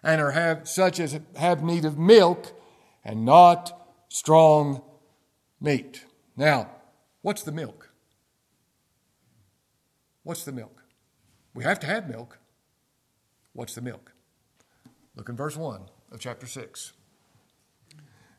and 0.04 0.22
are 0.22 0.32
have 0.32 0.68
such 0.68 1.00
as 1.00 1.20
have 1.36 1.64
need 1.64 1.86
of 1.86 1.98
milk 1.98 2.54
and 3.04 3.26
not 3.26 3.88
strong 4.10 4.82
meat. 5.60 6.06
Now, 6.36 6.70
what's 7.22 7.44
the 7.44 7.52
milk? 7.52 7.92
What's 10.24 10.44
the 10.44 10.52
milk? 10.52 10.84
We 11.54 11.64
have 11.64 11.80
to 11.80 11.88
have 11.88 12.10
milk. 12.10 12.40
What's 13.54 13.76
the 13.76 13.82
milk? 13.82 14.14
Look 15.16 15.30
in 15.30 15.36
verse 15.36 15.58
1 15.58 15.82
of 16.12 16.20
chapter 16.20 16.48
6. 16.48 16.94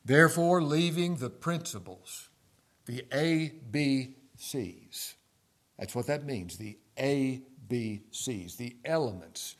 Therefore, 0.04 0.62
leaving 0.62 1.16
the 1.16 1.30
principles, 1.30 2.30
the 2.86 3.04
A, 3.12 3.52
B, 3.70 4.16
C's. 4.36 5.14
That's 5.78 5.94
what 5.94 6.06
that 6.06 6.24
means, 6.24 6.56
the 6.56 6.78
A, 6.98 7.42
B, 7.68 8.02
C's, 8.10 8.56
the 8.56 8.76
elements. 8.84 9.56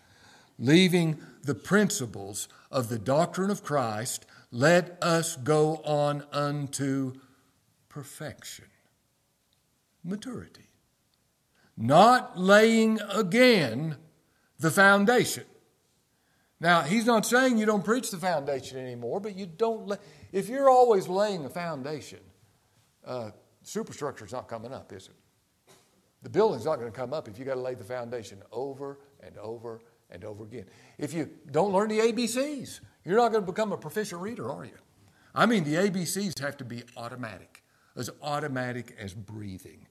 Leaving 0.58 1.20
the 1.42 1.54
principles 1.54 2.48
of 2.70 2.88
the 2.88 2.98
doctrine 2.98 3.50
of 3.50 3.62
Christ, 3.62 4.26
let 4.50 4.98
us 5.02 5.36
go 5.36 5.76
on 5.84 6.24
unto 6.32 7.14
perfection, 7.88 8.66
maturity. 10.04 10.68
Not 11.76 12.38
laying 12.38 13.00
again 13.12 13.96
the 14.58 14.70
foundation. 14.70 15.44
Now, 16.60 16.82
he's 16.82 17.06
not 17.06 17.24
saying 17.24 17.56
you 17.56 17.64
don't 17.64 17.84
preach 17.84 18.10
the 18.10 18.18
foundation 18.18 18.78
anymore, 18.78 19.18
but 19.18 19.34
you 19.34 19.46
don't. 19.46 19.86
Lay, 19.88 19.96
if 20.30 20.48
you're 20.48 20.68
always 20.68 21.08
laying 21.08 21.46
a 21.46 21.48
foundation, 21.48 22.20
uh, 23.06 23.30
superstructure's 23.62 24.32
not 24.32 24.46
coming 24.46 24.72
up, 24.72 24.92
is 24.92 25.08
it? 25.08 25.14
The 26.22 26.28
building's 26.28 26.66
not 26.66 26.78
going 26.78 26.92
to 26.92 26.96
come 26.96 27.14
up 27.14 27.28
if 27.28 27.38
you 27.38 27.46
got 27.46 27.54
to 27.54 27.60
lay 27.60 27.74
the 27.74 27.84
foundation 27.84 28.42
over 28.52 28.98
and 29.20 29.38
over 29.38 29.80
and 30.10 30.24
over 30.24 30.44
again. 30.44 30.66
If 30.98 31.12
you 31.12 31.30
don't 31.50 31.72
learn 31.72 31.88
the 31.88 31.98
ABCs, 31.98 32.80
you're 33.04 33.16
not 33.16 33.30
going 33.30 33.44
to 33.44 33.50
become 33.50 33.72
a 33.72 33.76
proficient 33.76 34.20
reader, 34.20 34.50
are 34.50 34.64
you? 34.64 34.78
I 35.34 35.46
mean, 35.46 35.64
the 35.64 35.74
ABCs 35.74 36.38
have 36.40 36.56
to 36.58 36.64
be 36.64 36.82
automatic, 36.96 37.62
as 37.96 38.10
automatic 38.22 38.96
as 38.98 39.14
breathing. 39.14 39.86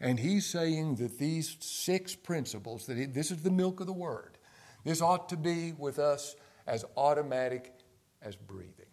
And 0.00 0.18
he's 0.18 0.46
saying 0.46 0.96
that 0.96 1.18
these 1.18 1.56
six 1.60 2.14
principles, 2.14 2.86
that 2.86 2.96
he, 2.96 3.06
this 3.06 3.30
is 3.30 3.42
the 3.42 3.50
milk 3.50 3.80
of 3.80 3.86
the 3.86 3.92
word, 3.92 4.38
this 4.84 5.00
ought 5.00 5.28
to 5.28 5.36
be 5.36 5.72
with 5.72 5.98
us 5.98 6.34
as 6.66 6.84
automatic 6.96 7.72
as 8.20 8.36
breathing. 8.36 8.86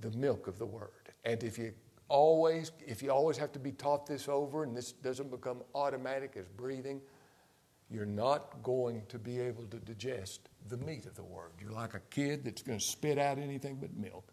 The 0.00 0.10
milk 0.12 0.46
of 0.46 0.58
the 0.58 0.66
word. 0.66 0.90
And 1.24 1.42
if 1.42 1.58
you 1.58 1.72
always, 2.08 2.72
if 2.86 3.02
you 3.02 3.10
always 3.10 3.36
have 3.36 3.52
to 3.52 3.58
be 3.58 3.72
taught 3.72 4.06
this 4.06 4.28
over 4.28 4.62
and 4.62 4.76
this 4.76 4.92
doesn't 4.92 5.30
become 5.30 5.62
automatic 5.74 6.34
as 6.36 6.46
breathing, 6.48 7.00
you're 7.90 8.06
not 8.06 8.62
going 8.62 9.02
to 9.08 9.18
be 9.18 9.40
able 9.40 9.64
to 9.66 9.78
digest 9.78 10.48
the 10.68 10.76
meat 10.78 11.06
of 11.06 11.14
the 11.14 11.22
word. 11.22 11.52
You're 11.60 11.72
like 11.72 11.94
a 11.94 12.00
kid 12.10 12.44
that's 12.44 12.62
going 12.62 12.78
to 12.78 12.84
spit 12.84 13.18
out 13.18 13.38
anything 13.38 13.76
but 13.80 13.94
milk. 13.96 14.32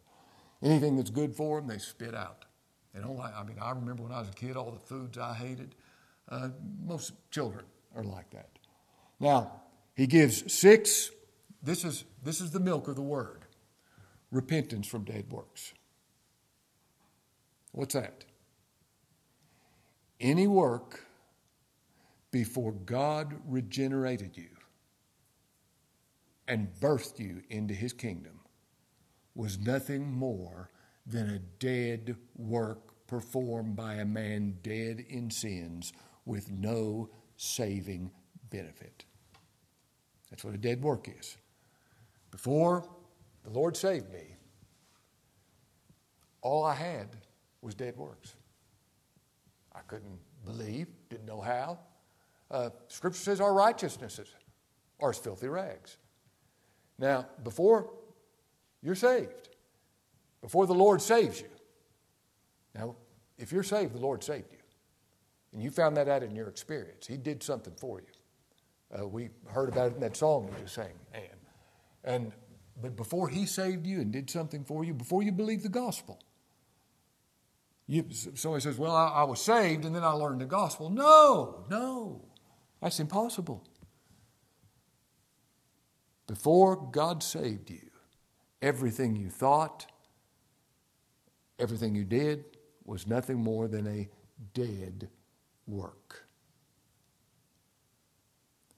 Anything 0.63 0.95
that's 0.95 1.09
good 1.09 1.35
for 1.35 1.59
them, 1.59 1.67
they 1.67 1.77
spit 1.77 2.15
out. 2.15 2.45
They 2.93 3.01
don't 3.01 3.17
like, 3.17 3.35
I 3.35 3.43
mean, 3.43 3.57
I 3.61 3.71
remember 3.71 4.03
when 4.03 4.11
I 4.11 4.19
was 4.19 4.29
a 4.29 4.33
kid, 4.33 4.55
all 4.55 4.71
the 4.71 4.79
foods 4.79 5.17
I 5.17 5.33
hated. 5.33 5.75
Uh, 6.29 6.49
most 6.85 7.13
children 7.31 7.65
are 7.95 8.03
like 8.03 8.29
that. 8.31 8.49
Now, 9.19 9.61
he 9.95 10.07
gives 10.07 10.51
six, 10.53 11.11
this 11.61 11.83
is, 11.83 12.05
this 12.23 12.41
is 12.41 12.51
the 12.51 12.59
milk 12.59 12.87
of 12.87 12.95
the 12.95 13.01
word 13.01 13.45
repentance 14.31 14.87
from 14.87 15.03
dead 15.03 15.25
works. 15.29 15.73
What's 17.73 17.93
that? 17.93 18.23
Any 20.19 20.47
work 20.47 21.05
before 22.31 22.71
God 22.71 23.35
regenerated 23.45 24.37
you 24.37 24.49
and 26.47 26.67
birthed 26.79 27.19
you 27.19 27.41
into 27.49 27.73
his 27.73 27.93
kingdom 27.93 28.39
was 29.35 29.59
nothing 29.59 30.11
more 30.11 30.69
than 31.05 31.29
a 31.29 31.39
dead 31.39 32.15
work 32.35 33.07
performed 33.07 33.75
by 33.75 33.95
a 33.95 34.05
man 34.05 34.57
dead 34.63 35.03
in 35.09 35.29
sins 35.29 35.93
with 36.25 36.51
no 36.51 37.09
saving 37.35 38.11
benefit. 38.49 39.05
That's 40.29 40.43
what 40.43 40.53
a 40.53 40.57
dead 40.57 40.81
work 40.81 41.09
is. 41.19 41.37
Before 42.31 42.87
the 43.43 43.49
Lord 43.49 43.75
saved 43.75 44.11
me, 44.11 44.35
all 46.41 46.63
I 46.63 46.73
had 46.73 47.17
was 47.61 47.75
dead 47.75 47.97
works. 47.97 48.35
I 49.73 49.79
couldn't 49.87 50.19
believe, 50.45 50.87
didn't 51.09 51.25
know 51.25 51.41
how, 51.41 51.79
uh, 52.51 52.69
scripture 52.87 53.19
says 53.19 53.41
our 53.41 53.53
righteousnesses 53.53 54.27
are 54.99 55.09
as 55.09 55.17
filthy 55.17 55.47
rags. 55.47 55.97
Now, 56.99 57.27
before 57.43 57.91
you're 58.83 58.95
saved, 58.95 59.49
before 60.41 60.67
the 60.67 60.73
Lord 60.73 61.01
saves 61.01 61.41
you, 61.41 61.47
now, 62.75 62.95
if 63.37 63.51
you're 63.51 63.63
saved, 63.63 63.93
the 63.93 63.99
Lord 63.99 64.23
saved 64.23 64.51
you. 64.51 64.57
And 65.53 65.61
you 65.61 65.71
found 65.71 65.97
that 65.97 66.07
out 66.07 66.23
in 66.23 66.35
your 66.35 66.47
experience. 66.47 67.07
He 67.07 67.17
did 67.17 67.43
something 67.43 67.73
for 67.75 67.99
you. 67.99 68.97
Uh, 68.97 69.07
we 69.07 69.29
heard 69.47 69.69
about 69.69 69.91
it 69.91 69.95
in 69.95 70.01
that 70.01 70.15
song 70.15 70.47
we 70.47 70.61
just 70.61 70.75
sang, 70.75 70.93
Ann. 71.13 71.23
And 72.03 72.31
but 72.81 72.95
before 72.95 73.29
he 73.29 73.45
saved 73.45 73.85
you 73.85 74.01
and 74.01 74.11
did 74.11 74.29
something 74.29 74.63
for 74.63 74.83
you, 74.83 74.93
before 74.93 75.23
you 75.23 75.31
believed 75.31 75.63
the 75.63 75.69
gospel, 75.69 76.19
you, 77.87 78.05
somebody 78.11 78.61
says, 78.61 78.77
Well, 78.77 78.95
I, 78.95 79.07
I 79.07 79.23
was 79.23 79.41
saved 79.41 79.85
and 79.85 79.95
then 79.95 80.03
I 80.03 80.11
learned 80.11 80.41
the 80.41 80.45
gospel. 80.45 80.89
No, 80.89 81.65
no. 81.69 82.21
That's 82.81 82.99
impossible. 82.99 83.63
Before 86.27 86.75
God 86.75 87.21
saved 87.21 87.69
you, 87.69 87.89
everything 88.61 89.15
you 89.15 89.29
thought, 89.29 89.85
everything 91.59 91.93
you 91.93 92.05
did 92.05 92.45
was 92.85 93.05
nothing 93.05 93.37
more 93.37 93.67
than 93.67 93.87
a 93.87 94.09
dead 94.53 95.09
work. 95.67 96.25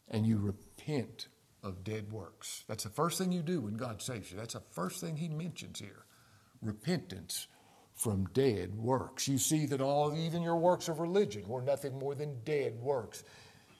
And 0.09 0.25
you 0.25 0.37
repent 0.37 1.27
of 1.63 1.83
dead 1.83 2.11
works. 2.11 2.65
That's 2.67 2.83
the 2.83 2.89
first 2.89 3.17
thing 3.17 3.31
you 3.31 3.41
do 3.41 3.61
when 3.61 3.75
God 3.75 4.01
saves 4.01 4.31
you. 4.31 4.37
That's 4.37 4.53
the 4.53 4.59
first 4.59 4.99
thing 4.99 5.15
He 5.15 5.29
mentions 5.29 5.79
here 5.79 6.05
repentance 6.61 7.47
from 7.93 8.25
dead 8.27 8.75
works. 8.75 9.27
You 9.27 9.37
see 9.37 9.65
that 9.67 9.81
all, 9.81 10.15
even 10.15 10.41
your 10.41 10.57
works 10.57 10.87
of 10.87 10.99
religion, 10.99 11.47
were 11.47 11.61
nothing 11.61 11.99
more 11.99 12.15
than 12.15 12.39
dead 12.43 12.79
works 12.79 13.23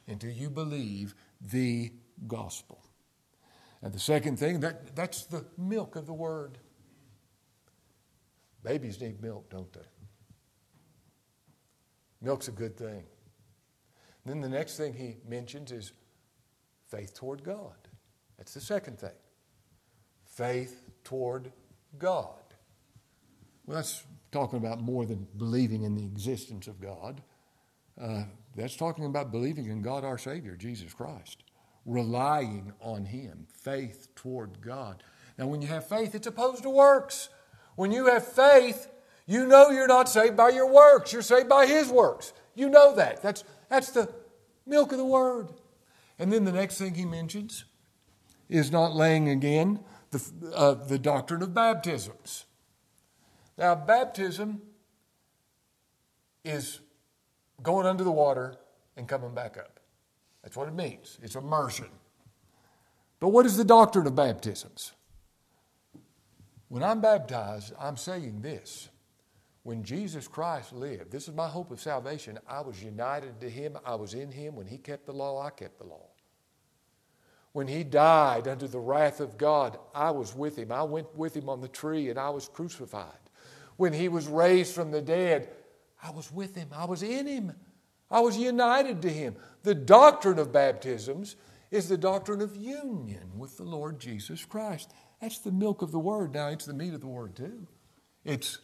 until 0.07 0.31
you 0.31 0.49
believe 0.49 1.15
the 1.41 1.91
gospel. 2.27 2.83
And 3.81 3.93
the 3.93 3.99
second 3.99 4.37
thing, 4.37 4.61
that, 4.61 4.95
that's 4.95 5.25
the 5.25 5.45
milk 5.57 5.95
of 5.95 6.05
the 6.05 6.13
word. 6.13 6.57
Babies 8.63 9.01
need 9.01 9.21
milk, 9.21 9.49
don't 9.49 9.71
they? 9.73 9.81
Milk's 12.21 12.47
a 12.47 12.51
good 12.51 12.77
thing. 12.77 13.03
Then 14.25 14.39
the 14.39 14.47
next 14.47 14.77
thing 14.77 14.93
he 14.93 15.17
mentions 15.27 15.71
is 15.71 15.91
faith 16.87 17.13
toward 17.13 17.43
God. 17.43 17.75
That's 18.37 18.53
the 18.53 18.61
second 18.61 18.99
thing. 18.99 19.11
Faith 20.23 20.89
toward 21.03 21.51
God. 21.99 22.39
Well, 23.65 23.75
that's 23.75 24.03
talking 24.31 24.57
about 24.57 24.81
more 24.81 25.05
than 25.05 25.27
believing 25.37 25.83
in 25.83 25.95
the 25.95 26.05
existence 26.05 26.67
of 26.67 26.79
God. 26.79 27.21
Uh, 28.01 28.23
that's 28.55 28.75
talking 28.75 29.05
about 29.05 29.31
believing 29.31 29.67
in 29.67 29.81
God 29.81 30.03
our 30.03 30.17
Savior, 30.17 30.55
Jesus 30.55 30.93
Christ, 30.93 31.43
relying 31.85 32.73
on 32.81 33.05
Him, 33.05 33.47
faith 33.51 34.09
toward 34.15 34.61
God. 34.61 35.03
Now, 35.37 35.47
when 35.47 35.61
you 35.61 35.67
have 35.67 35.87
faith, 35.87 36.13
it's 36.13 36.27
opposed 36.27 36.63
to 36.63 36.69
works. 36.69 37.29
When 37.75 37.91
you 37.91 38.05
have 38.07 38.27
faith, 38.27 38.87
you 39.25 39.47
know 39.47 39.69
you're 39.69 39.87
not 39.87 40.09
saved 40.09 40.37
by 40.37 40.49
your 40.49 40.71
works, 40.71 41.11
you're 41.11 41.21
saved 41.21 41.49
by 41.49 41.65
His 41.65 41.89
works. 41.89 42.33
You 42.55 42.69
know 42.69 42.95
that. 42.95 43.21
That's, 43.21 43.43
that's 43.69 43.89
the 43.91 44.13
milk 44.65 44.91
of 44.91 44.97
the 44.97 45.05
Word. 45.05 45.49
And 46.19 46.31
then 46.31 46.45
the 46.45 46.51
next 46.51 46.77
thing 46.77 46.93
he 46.93 47.05
mentions 47.05 47.65
is 48.49 48.71
not 48.71 48.95
laying 48.95 49.29
again 49.29 49.79
the, 50.11 50.53
uh, 50.55 50.73
the 50.75 50.99
doctrine 50.99 51.41
of 51.41 51.53
baptisms. 51.53 52.45
Now, 53.57 53.75
baptism 53.75 54.61
is 56.43 56.79
going 57.61 57.85
under 57.85 58.03
the 58.03 58.11
water 58.11 58.57
and 58.97 59.07
coming 59.07 59.33
back 59.33 59.57
up. 59.57 59.79
That's 60.43 60.57
what 60.57 60.67
it 60.67 60.73
means. 60.73 61.19
It's 61.21 61.35
immersion. 61.35 61.89
But 63.19 63.29
what 63.29 63.45
is 63.45 63.55
the 63.55 63.63
doctrine 63.63 64.07
of 64.07 64.15
baptisms? 64.15 64.91
When 66.67 66.83
I'm 66.83 67.01
baptized, 67.01 67.73
I'm 67.79 67.97
saying 67.97 68.41
this. 68.41 68.89
When 69.63 69.83
Jesus 69.83 70.27
Christ 70.27 70.73
lived, 70.73 71.11
this 71.11 71.29
is 71.29 71.33
my 71.33 71.47
hope 71.47 71.71
of 71.71 71.79
salvation. 71.79 72.37
I 72.47 72.59
was 72.59 72.83
united 72.83 73.39
to 73.39 73.49
him. 73.49 73.77
I 73.85 73.95
was 73.95 74.13
in 74.13 74.29
him. 74.29 74.55
When 74.55 74.67
he 74.67 74.77
kept 74.77 75.05
the 75.05 75.13
law, 75.13 75.41
I 75.41 75.51
kept 75.51 75.77
the 75.77 75.85
law. 75.85 76.07
When 77.53 77.67
he 77.67 77.83
died 77.83 78.47
under 78.47 78.67
the 78.67 78.79
wrath 78.79 79.19
of 79.19 79.37
God, 79.37 79.77
I 79.93 80.11
was 80.11 80.35
with 80.35 80.57
him. 80.57 80.71
I 80.71 80.83
went 80.83 81.15
with 81.15 81.37
him 81.37 81.47
on 81.47 81.61
the 81.61 81.67
tree 81.67 82.09
and 82.09 82.19
I 82.19 82.31
was 82.31 82.49
crucified. 82.49 83.05
When 83.77 83.93
he 83.93 84.09
was 84.09 84.27
raised 84.27 84.73
from 84.73 84.91
the 84.91 85.01
dead, 85.01 85.49
I 86.03 86.11
was 86.11 86.31
with 86.31 86.55
him. 86.55 86.69
I 86.73 86.85
was 86.85 87.01
in 87.01 87.25
him. 87.25 87.53
I 88.11 88.19
was 88.19 88.37
united 88.37 89.01
to 89.03 89.09
him. 89.09 89.35
The 89.63 89.73
doctrine 89.73 90.37
of 90.37 90.51
baptisms 90.51 91.35
is 91.71 91.89
the 91.89 91.97
doctrine 91.97 92.41
of 92.41 92.55
union 92.55 93.31
with 93.37 93.57
the 93.57 93.63
Lord 93.63 93.99
Jesus 93.99 94.45
Christ. 94.45 94.93
That's 95.21 95.39
the 95.39 95.51
milk 95.51 95.81
of 95.81 95.91
the 95.91 95.99
word. 95.99 96.33
Now, 96.33 96.49
it's 96.49 96.65
the 96.65 96.73
meat 96.73 96.93
of 96.93 97.01
the 97.01 97.07
word, 97.07 97.35
too. 97.35 97.67
It's, 98.25 98.59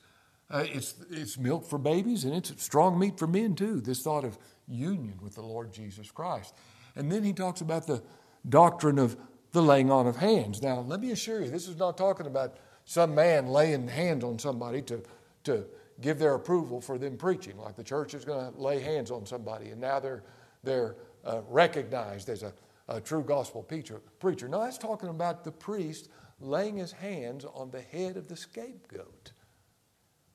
uh, 0.52 0.66
it's, 0.68 0.96
it's 1.10 1.38
milk 1.38 1.66
for 1.66 1.80
babies 1.80 2.26
and 2.26 2.36
it's 2.36 2.62
strong 2.62 3.00
meat 3.00 3.18
for 3.18 3.28
men, 3.28 3.56
too. 3.56 3.82
This 3.82 4.02
thought 4.02 4.26
of 4.26 4.38
union 4.68 5.18
with 5.22 5.36
the 5.36 5.42
Lord 5.42 5.74
Jesus 5.74 6.12
Christ. 6.12 6.54
And 6.96 7.12
then 7.12 7.24
he 7.24 7.34
talks 7.34 7.62
about 7.62 7.88
the 7.88 8.04
doctrine 8.48 9.00
of 9.00 9.18
the 9.52 9.62
laying 9.62 9.90
on 9.90 10.06
of 10.06 10.18
hands. 10.18 10.62
Now, 10.62 10.82
let 10.82 11.00
me 11.00 11.12
assure 11.12 11.42
you, 11.42 11.50
this 11.50 11.68
is 11.68 11.78
not 11.78 11.98
talking 11.98 12.28
about 12.28 12.58
some 12.86 13.16
man 13.16 13.48
laying 13.48 13.88
hands 13.88 14.24
on 14.24 14.38
somebody 14.38 14.82
to, 14.84 15.02
to 15.46 15.66
give 16.02 16.20
their 16.20 16.36
approval 16.36 16.82
for 16.82 16.98
them 16.98 17.18
preaching, 17.18 17.58
like 17.58 17.76
the 17.76 17.84
church 17.84 18.14
is 18.14 18.26
going 18.26 18.54
to 18.54 18.60
lay 18.60 18.80
hands 18.80 19.12
on 19.12 19.26
somebody 19.26 19.70
and 19.70 19.82
now 19.82 20.00
they're, 20.00 20.24
they're 20.64 20.96
uh, 21.26 21.42
recognized 21.50 22.30
as 22.30 22.44
a, 22.44 22.54
a 22.88 23.02
true 23.02 23.24
gospel 23.24 23.64
preacher, 23.64 24.02
preacher. 24.20 24.48
No, 24.48 24.62
that's 24.62 24.78
talking 24.78 25.10
about 25.10 25.44
the 25.44 25.52
priest 25.52 26.10
laying 26.40 26.78
his 26.78 26.92
hands 26.92 27.46
on 27.46 27.70
the 27.72 27.82
head 27.82 28.18
of 28.18 28.28
the 28.28 28.36
scapegoat. 28.36 29.32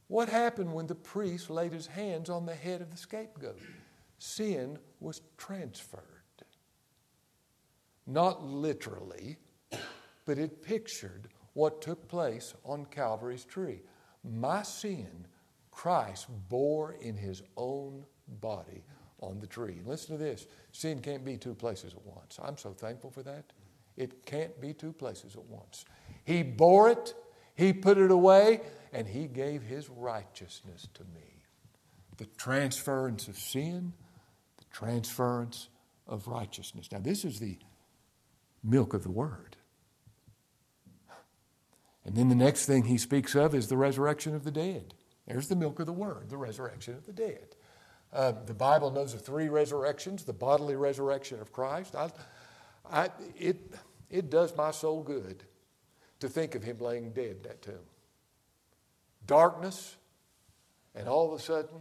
What 0.08 0.28
happened 0.28 0.72
when 0.72 0.86
the 0.86 0.94
priest 0.94 1.48
laid 1.48 1.72
his 1.72 1.86
hands 1.86 2.28
on 2.28 2.44
the 2.44 2.54
head 2.54 2.82
of 2.82 2.90
the 2.90 2.96
scapegoat? 2.96 3.58
Sin 4.18 4.78
was 5.00 5.22
transferred. 5.38 6.02
Not 8.06 8.44
literally, 8.44 9.38
but 10.26 10.38
it 10.38 10.62
pictured 10.62 11.28
what 11.54 11.80
took 11.80 12.06
place 12.06 12.54
on 12.64 12.84
Calvary's 12.86 13.44
tree. 13.44 13.80
My 14.22 14.62
sin, 14.62 15.26
Christ 15.74 16.26
bore 16.48 16.92
in 16.92 17.16
his 17.16 17.42
own 17.56 18.04
body 18.40 18.84
on 19.20 19.40
the 19.40 19.46
tree. 19.46 19.78
And 19.78 19.86
listen 19.86 20.16
to 20.16 20.22
this 20.22 20.46
sin 20.72 21.00
can't 21.00 21.24
be 21.24 21.36
two 21.36 21.54
places 21.54 21.94
at 21.94 22.04
once. 22.04 22.38
I'm 22.42 22.56
so 22.56 22.72
thankful 22.72 23.10
for 23.10 23.22
that. 23.22 23.52
It 23.96 24.24
can't 24.26 24.60
be 24.60 24.72
two 24.72 24.92
places 24.92 25.36
at 25.36 25.44
once. 25.44 25.84
He 26.24 26.42
bore 26.42 26.90
it, 26.90 27.14
He 27.54 27.72
put 27.72 27.98
it 27.98 28.10
away, 28.10 28.60
and 28.92 29.06
He 29.06 29.26
gave 29.26 29.62
His 29.62 29.88
righteousness 29.88 30.88
to 30.94 31.02
me. 31.14 31.42
The 32.16 32.26
transference 32.26 33.28
of 33.28 33.36
sin, 33.36 33.92
the 34.58 34.64
transference 34.72 35.68
of 36.06 36.26
righteousness. 36.26 36.90
Now, 36.90 36.98
this 36.98 37.24
is 37.24 37.38
the 37.40 37.58
milk 38.62 38.94
of 38.94 39.02
the 39.02 39.10
Word. 39.10 39.56
And 42.04 42.16
then 42.16 42.28
the 42.28 42.34
next 42.34 42.66
thing 42.66 42.84
he 42.84 42.98
speaks 42.98 43.34
of 43.34 43.54
is 43.54 43.68
the 43.68 43.76
resurrection 43.76 44.34
of 44.34 44.44
the 44.44 44.50
dead. 44.50 44.94
There's 45.26 45.48
the 45.48 45.56
milk 45.56 45.80
of 45.80 45.86
the 45.86 45.92
Word, 45.92 46.28
the 46.28 46.36
resurrection 46.36 46.94
of 46.94 47.06
the 47.06 47.12
dead. 47.12 47.56
Uh, 48.12 48.32
the 48.46 48.54
Bible 48.54 48.90
knows 48.90 49.14
of 49.14 49.22
three 49.22 49.48
resurrections 49.48 50.24
the 50.24 50.32
bodily 50.32 50.76
resurrection 50.76 51.40
of 51.40 51.52
Christ. 51.52 51.96
I, 51.96 52.10
I, 52.88 53.10
it, 53.36 53.74
it 54.10 54.30
does 54.30 54.56
my 54.56 54.70
soul 54.70 55.02
good 55.02 55.42
to 56.20 56.28
think 56.28 56.54
of 56.54 56.62
him 56.62 56.78
laying 56.78 57.10
dead 57.10 57.36
in 57.36 57.42
that 57.42 57.62
tomb. 57.62 57.74
Darkness, 59.26 59.96
and 60.94 61.08
all 61.08 61.32
of 61.32 61.40
a 61.40 61.42
sudden, 61.42 61.80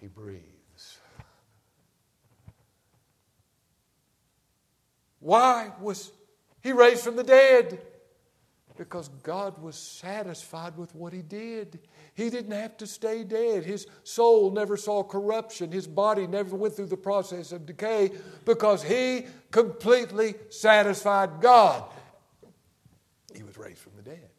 he 0.00 0.06
breathes. 0.06 0.98
Why 5.18 5.72
was 5.80 6.12
he 6.60 6.72
raised 6.72 7.02
from 7.02 7.16
the 7.16 7.24
dead? 7.24 7.80
Because 8.76 9.08
God 9.22 9.60
was 9.62 9.76
satisfied 9.76 10.76
with 10.78 10.94
what 10.94 11.12
he 11.12 11.22
did. 11.22 11.80
He 12.14 12.30
didn't 12.30 12.52
have 12.52 12.76
to 12.78 12.86
stay 12.86 13.22
dead. 13.22 13.64
His 13.64 13.86
soul 14.02 14.50
never 14.50 14.76
saw 14.76 15.02
corruption. 15.02 15.70
His 15.70 15.86
body 15.86 16.26
never 16.26 16.56
went 16.56 16.74
through 16.74 16.86
the 16.86 16.96
process 16.96 17.52
of 17.52 17.66
decay 17.66 18.12
because 18.44 18.82
he 18.82 19.26
completely 19.50 20.34
satisfied 20.48 21.40
God. 21.40 21.84
He 23.34 23.42
was 23.42 23.58
raised 23.58 23.78
from 23.78 23.92
the 23.96 24.02
dead. 24.02 24.30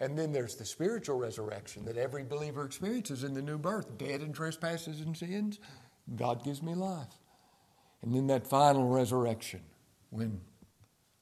And 0.00 0.16
then 0.16 0.32
there's 0.32 0.54
the 0.54 0.64
spiritual 0.64 1.18
resurrection 1.18 1.84
that 1.86 1.96
every 1.96 2.22
believer 2.22 2.64
experiences 2.64 3.24
in 3.24 3.34
the 3.34 3.42
new 3.42 3.58
birth 3.58 3.98
dead 3.98 4.22
in 4.22 4.32
trespasses 4.32 5.00
and 5.00 5.16
sins. 5.16 5.58
God 6.14 6.44
gives 6.44 6.62
me 6.62 6.74
life. 6.74 7.18
And 8.02 8.14
then 8.14 8.28
that 8.28 8.46
final 8.46 8.88
resurrection 8.88 9.60
when 10.10 10.40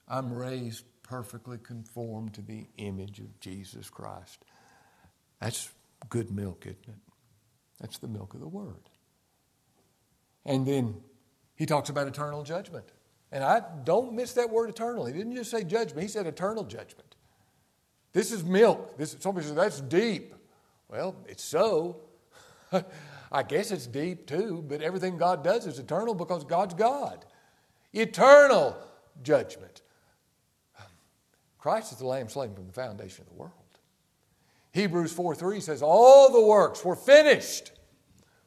I'm 0.06 0.32
raised 0.32 0.84
perfectly 1.06 1.58
conformed 1.58 2.34
to 2.34 2.42
the 2.42 2.66
image 2.78 3.20
of 3.20 3.38
Jesus 3.40 3.88
Christ. 3.88 4.44
That's 5.40 5.70
good 6.08 6.30
milk, 6.30 6.66
isn't 6.66 6.88
it? 6.88 7.12
That's 7.80 7.98
the 7.98 8.08
milk 8.08 8.34
of 8.34 8.40
the 8.40 8.48
Word. 8.48 8.88
And 10.44 10.66
then 10.66 10.96
he 11.56 11.66
talks 11.66 11.88
about 11.88 12.06
eternal 12.06 12.42
judgment. 12.42 12.86
And 13.32 13.42
I 13.42 13.60
don't 13.84 14.12
miss 14.12 14.32
that 14.34 14.50
word 14.50 14.70
eternal. 14.70 15.04
He 15.04 15.12
didn't 15.12 15.34
just 15.34 15.50
say 15.50 15.64
judgment, 15.64 16.02
he 16.02 16.08
said 16.08 16.26
eternal 16.26 16.64
judgment. 16.64 17.16
This 18.12 18.32
is 18.32 18.44
milk. 18.44 18.96
This, 18.96 19.16
somebody 19.18 19.46
says, 19.46 19.56
that's 19.56 19.80
deep. 19.80 20.34
Well, 20.88 21.16
it's 21.26 21.44
so. 21.44 22.00
I 23.32 23.42
guess 23.42 23.72
it's 23.72 23.86
deep 23.86 24.26
too, 24.26 24.64
but 24.66 24.80
everything 24.80 25.18
God 25.18 25.42
does 25.42 25.66
is 25.66 25.78
eternal 25.78 26.14
because 26.14 26.44
God's 26.44 26.74
God. 26.74 27.24
Eternal 27.92 28.76
judgment. 29.22 29.82
Christ 31.66 31.90
is 31.90 31.98
the 31.98 32.06
Lamb 32.06 32.28
slain 32.28 32.54
from 32.54 32.68
the 32.68 32.72
foundation 32.72 33.24
of 33.24 33.28
the 33.28 33.34
world. 33.34 33.52
Hebrews 34.70 35.12
4 35.12 35.34
3 35.34 35.58
says, 35.58 35.82
All 35.82 36.30
the 36.30 36.46
works 36.46 36.84
were 36.84 36.94
finished 36.94 37.72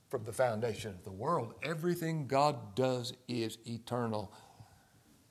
from 0.08 0.24
the 0.24 0.32
foundation 0.32 0.92
of 0.92 1.04
the 1.04 1.12
world. 1.12 1.54
Everything 1.62 2.28
God 2.28 2.76
does 2.76 3.12
is 3.28 3.58
eternal. 3.66 4.32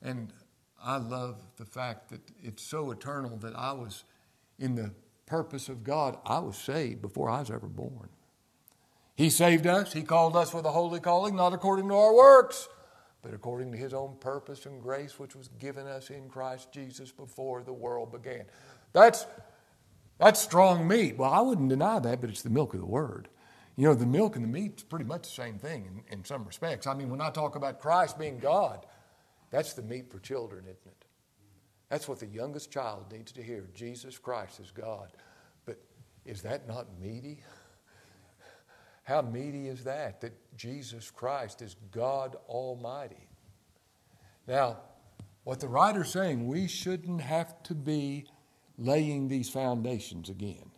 And 0.03 0.31
I 0.79 0.97
love 0.97 1.37
the 1.57 1.65
fact 1.65 2.09
that 2.09 2.21
it's 2.43 2.61
so 2.61 2.91
eternal 2.91 3.37
that 3.37 3.55
I 3.55 3.71
was 3.71 4.03
in 4.59 4.75
the 4.75 4.93
purpose 5.25 5.67
of 5.67 5.83
God. 5.83 6.19
I 6.27 6.37
was 6.37 6.59
saved 6.59 7.01
before 7.01 7.27
I 7.27 7.39
was 7.39 7.49
ever 7.49 7.65
born. 7.65 8.09
He 9.15 9.31
saved 9.31 9.65
us, 9.65 9.93
He 9.93 10.03
called 10.03 10.35
us 10.35 10.53
with 10.53 10.65
a 10.65 10.71
holy 10.71 10.99
calling, 10.99 11.35
not 11.35 11.53
according 11.53 11.87
to 11.87 11.95
our 11.95 12.13
works, 12.13 12.69
but 13.21 13.33
according 13.33 13.71
to 13.71 13.77
His 13.77 13.93
own 13.93 14.15
purpose 14.19 14.65
and 14.65 14.81
grace, 14.81 15.19
which 15.19 15.35
was 15.35 15.49
given 15.59 15.87
us 15.87 16.09
in 16.09 16.29
Christ 16.29 16.71
Jesus 16.71 17.11
before 17.11 17.63
the 17.63 17.73
world 17.73 18.11
began. 18.11 18.45
That's 18.93 19.25
that's 20.19 20.41
strong 20.41 20.87
meat. 20.87 21.17
Well, 21.17 21.31
I 21.31 21.39
wouldn't 21.39 21.69
deny 21.69 21.99
that, 21.99 22.19
but 22.19 22.29
it's 22.29 22.41
the 22.41 22.49
milk 22.49 22.73
of 22.73 22.81
the 22.81 22.85
word. 22.85 23.29
You 23.77 23.85
know, 23.85 23.93
the 23.93 24.05
milk 24.05 24.35
and 24.35 24.43
the 24.43 24.49
meat's 24.49 24.83
pretty 24.83 25.05
much 25.05 25.21
the 25.23 25.29
same 25.29 25.57
thing 25.57 26.03
in, 26.09 26.17
in 26.17 26.25
some 26.25 26.43
respects. 26.43 26.85
I 26.85 26.93
mean, 26.93 27.09
when 27.09 27.21
I 27.21 27.29
talk 27.29 27.55
about 27.55 27.79
Christ 27.79 28.19
being 28.19 28.37
God, 28.37 28.85
that's 29.49 29.73
the 29.73 29.81
meat 29.81 30.11
for 30.11 30.19
children, 30.19 30.65
isn't 30.65 30.85
it? 30.85 31.05
That's 31.87 32.07
what 32.07 32.19
the 32.19 32.27
youngest 32.27 32.71
child 32.71 33.05
needs 33.11 33.31
to 33.31 33.41
hear. 33.41 33.69
Jesus 33.73 34.17
Christ 34.17 34.59
is 34.59 34.71
God. 34.71 35.13
But 35.65 35.79
is 36.25 36.41
that 36.41 36.67
not 36.67 36.87
meaty? 36.99 37.41
How 39.09 39.23
meaty 39.23 39.67
is 39.67 39.85
that? 39.85 40.21
That 40.21 40.33
Jesus 40.55 41.09
Christ 41.09 41.63
is 41.63 41.75
God 41.89 42.35
Almighty. 42.47 43.27
Now, 44.47 44.77
what 45.43 45.59
the 45.59 45.67
writer's 45.67 46.11
saying, 46.11 46.47
we 46.47 46.67
shouldn't 46.67 47.21
have 47.21 47.63
to 47.63 47.73
be 47.73 48.25
laying 48.77 49.27
these 49.27 49.49
foundations 49.49 50.29
again. 50.29 50.69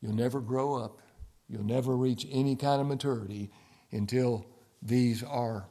You'll 0.00 0.14
never 0.14 0.40
grow 0.40 0.76
up, 0.76 1.00
you'll 1.48 1.64
never 1.64 1.96
reach 1.96 2.24
any 2.30 2.54
kind 2.54 2.80
of 2.80 2.86
maturity 2.86 3.50
until 3.90 4.46
these 4.80 5.24
are 5.24 5.66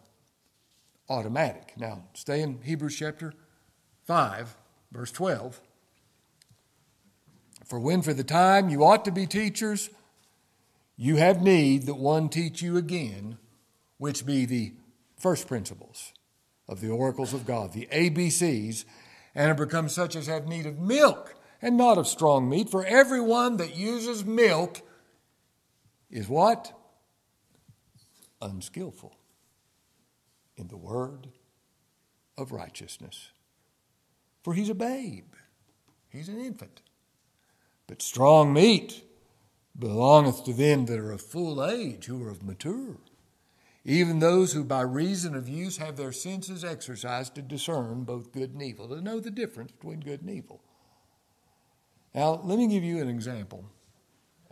automatic. 1.07 1.75
Now, 1.77 2.03
stay 2.13 2.41
in 2.41 2.61
Hebrews 2.61 2.97
chapter 2.97 3.33
5, 4.03 4.57
verse 4.91 5.13
12. 5.13 5.61
For 7.63 7.79
when 7.79 8.01
for 8.01 8.13
the 8.13 8.25
time 8.25 8.67
you 8.67 8.83
ought 8.83 9.05
to 9.05 9.11
be 9.11 9.25
teachers, 9.25 9.89
you 11.01 11.15
have 11.15 11.41
need 11.41 11.83
that 11.83 11.95
one 11.95 12.27
teach 12.27 12.61
you 12.61 12.75
again, 12.75 13.37
which 13.99 14.25
be 14.25 14.43
the 14.43 14.73
first 15.17 15.47
principles 15.47 16.11
of 16.67 16.81
the 16.81 16.89
oracles 16.89 17.33
of 17.33 17.45
God, 17.45 17.71
the 17.71 17.87
ABCs 17.89 18.83
and 19.33 19.47
have 19.47 19.55
become 19.55 19.87
such 19.87 20.17
as 20.17 20.27
have 20.27 20.45
need 20.45 20.65
of 20.65 20.77
milk 20.77 21.35
and 21.61 21.77
not 21.77 21.97
of 21.97 22.05
strong 22.05 22.49
meat. 22.49 22.67
For 22.67 22.85
everyone 22.85 23.55
that 23.57 23.77
uses 23.77 24.25
milk 24.25 24.81
is 26.11 26.27
what? 26.27 26.73
Unskillful 28.41 29.15
in 30.57 30.67
the 30.67 30.75
word 30.75 31.29
of 32.37 32.51
righteousness. 32.51 33.29
For 34.43 34.53
he's 34.53 34.69
a 34.69 34.75
babe. 34.75 35.31
He's 36.09 36.27
an 36.27 36.41
infant. 36.41 36.81
But 37.87 38.01
strong 38.01 38.51
meat 38.51 39.05
belongeth 39.79 40.43
to 40.45 40.53
them 40.53 40.85
that 40.85 40.99
are 40.99 41.11
of 41.11 41.21
full 41.21 41.65
age, 41.65 42.05
who 42.05 42.23
are 42.23 42.29
of 42.29 42.43
mature, 42.43 42.97
even 43.85 44.19
those 44.19 44.53
who 44.53 44.63
by 44.63 44.81
reason 44.81 45.35
of 45.35 45.47
use 45.47 45.77
have 45.77 45.95
their 45.95 46.11
senses 46.11 46.63
exercised 46.63 47.35
to 47.35 47.41
discern 47.41 48.03
both 48.03 48.31
good 48.31 48.53
and 48.53 48.61
evil, 48.61 48.89
to 48.89 49.01
know 49.01 49.19
the 49.19 49.31
difference 49.31 49.71
between 49.71 50.01
good 50.01 50.21
and 50.21 50.29
evil. 50.29 50.61
Now, 52.13 52.41
let 52.43 52.57
me 52.57 52.67
give 52.67 52.83
you 52.83 53.01
an 53.01 53.09
example. 53.09 53.63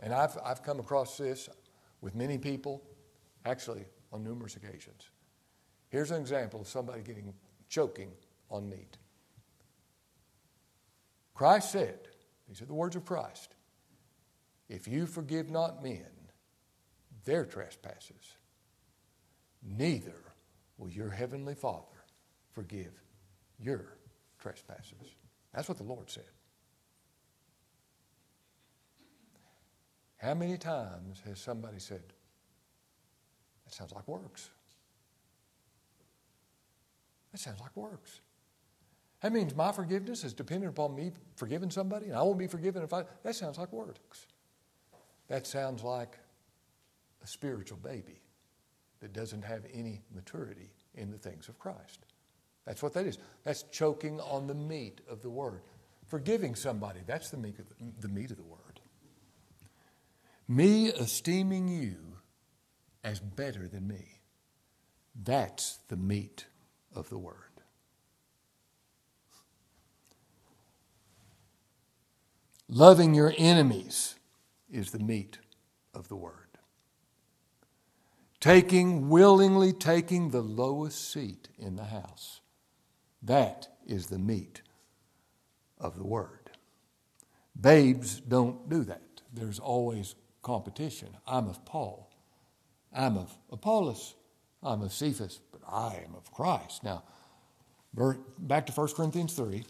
And 0.00 0.14
I've, 0.14 0.38
I've 0.44 0.62
come 0.62 0.80
across 0.80 1.18
this 1.18 1.48
with 2.00 2.14
many 2.14 2.38
people, 2.38 2.82
actually, 3.44 3.84
on 4.12 4.22
numerous 4.22 4.56
occasions. 4.56 5.10
Here's 5.88 6.10
an 6.10 6.20
example 6.20 6.60
of 6.60 6.68
somebody 6.68 7.02
getting 7.02 7.34
choking 7.68 8.12
on 8.50 8.68
meat. 8.68 8.96
Christ 11.34 11.72
said, 11.72 11.98
these 12.48 12.62
are 12.62 12.66
the 12.66 12.74
words 12.74 12.96
of 12.96 13.04
Christ, 13.04 13.54
if 14.68 14.86
you 14.86 15.06
forgive 15.06 15.50
not 15.50 15.82
men 15.82 16.06
their 17.24 17.44
trespasses, 17.44 18.36
neither 19.62 20.24
will 20.76 20.90
your 20.90 21.10
heavenly 21.10 21.54
Father 21.54 22.04
forgive 22.52 22.92
your 23.58 23.96
trespasses. 24.38 25.16
That's 25.52 25.68
what 25.68 25.78
the 25.78 25.84
Lord 25.84 26.10
said. 26.10 26.24
How 30.18 30.34
many 30.34 30.58
times 30.58 31.22
has 31.24 31.38
somebody 31.40 31.78
said, 31.78 32.02
That 33.64 33.74
sounds 33.74 33.92
like 33.92 34.06
works? 34.08 34.50
That 37.32 37.40
sounds 37.40 37.60
like 37.60 37.76
works. 37.76 38.20
That 39.20 39.32
means 39.32 39.54
my 39.54 39.72
forgiveness 39.72 40.24
is 40.24 40.32
dependent 40.32 40.70
upon 40.70 40.94
me 40.94 41.12
forgiving 41.36 41.70
somebody, 41.70 42.06
and 42.06 42.16
I 42.16 42.22
won't 42.22 42.38
be 42.38 42.46
forgiven 42.46 42.82
if 42.82 42.92
I. 42.92 43.04
That 43.22 43.34
sounds 43.34 43.58
like 43.58 43.72
works. 43.72 44.26
That 45.28 45.46
sounds 45.46 45.82
like 45.82 46.18
a 47.22 47.26
spiritual 47.26 47.78
baby 47.78 48.20
that 49.00 49.12
doesn't 49.12 49.42
have 49.42 49.64
any 49.72 50.02
maturity 50.14 50.70
in 50.94 51.10
the 51.10 51.18
things 51.18 51.48
of 51.48 51.58
Christ. 51.58 52.06
That's 52.66 52.82
what 52.82 52.94
that 52.94 53.06
is. 53.06 53.18
That's 53.44 53.62
choking 53.64 54.20
on 54.20 54.46
the 54.46 54.54
meat 54.54 55.00
of 55.08 55.22
the 55.22 55.30
word. 55.30 55.62
Forgiving 56.06 56.54
somebody, 56.54 57.00
that's 57.06 57.30
the 57.30 57.36
meat 57.36 57.58
of 57.58 57.68
the, 57.68 57.74
the, 58.00 58.08
meat 58.08 58.30
of 58.30 58.36
the 58.38 58.42
word. 58.42 58.80
Me 60.48 60.88
esteeming 60.88 61.68
you 61.68 61.96
as 63.04 63.20
better 63.20 63.68
than 63.68 63.86
me, 63.86 64.20
that's 65.22 65.78
the 65.88 65.96
meat 65.96 66.46
of 66.94 67.10
the 67.10 67.18
word. 67.18 67.34
Loving 72.68 73.14
your 73.14 73.32
enemies 73.36 74.17
is 74.70 74.90
the 74.90 74.98
meat 74.98 75.38
of 75.94 76.08
the 76.08 76.16
word. 76.16 76.34
Taking, 78.40 79.08
willingly 79.08 79.72
taking 79.72 80.30
the 80.30 80.42
lowest 80.42 81.10
seat 81.12 81.48
in 81.58 81.76
the 81.76 81.84
house. 81.84 82.40
That 83.22 83.68
is 83.86 84.06
the 84.06 84.18
meat 84.18 84.62
of 85.78 85.96
the 85.96 86.06
word. 86.06 86.50
Babes 87.60 88.20
don't 88.20 88.68
do 88.68 88.84
that. 88.84 89.22
There's 89.32 89.58
always 89.58 90.14
competition. 90.42 91.16
I'm 91.26 91.48
of 91.48 91.64
Paul. 91.64 92.10
I'm 92.92 93.16
of 93.16 93.36
Apollos. 93.50 94.14
I'm 94.62 94.82
of 94.82 94.92
Cephas, 94.92 95.40
but 95.52 95.60
I 95.68 96.02
am 96.06 96.14
of 96.14 96.32
Christ. 96.32 96.84
Now, 96.84 97.02
back 98.38 98.66
to 98.66 98.72
1 98.72 98.88
Corinthians 98.88 99.34
3. 99.34 99.64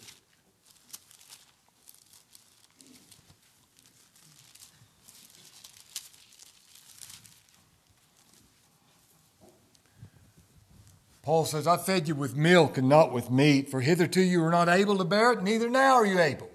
Paul 11.28 11.44
says, 11.44 11.66
I 11.66 11.76
fed 11.76 12.08
you 12.08 12.14
with 12.14 12.38
milk 12.38 12.78
and 12.78 12.88
not 12.88 13.12
with 13.12 13.30
meat, 13.30 13.68
for 13.68 13.82
hitherto 13.82 14.22
you 14.22 14.40
were 14.40 14.50
not 14.50 14.70
able 14.70 14.96
to 14.96 15.04
bear 15.04 15.32
it, 15.32 15.42
neither 15.42 15.68
now 15.68 15.96
are 15.96 16.06
you 16.06 16.18
able. 16.18 16.48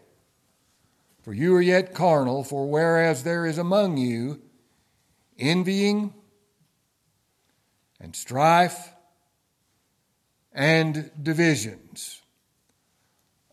For 1.21 1.31
you 1.31 1.53
are 1.55 1.61
yet 1.61 1.93
carnal, 1.93 2.43
for 2.43 2.67
whereas 2.67 3.21
there 3.21 3.45
is 3.45 3.59
among 3.59 3.97
you 3.97 4.41
envying 5.37 6.11
and 7.99 8.15
strife 8.15 8.89
and 10.51 11.11
divisions, 11.21 12.23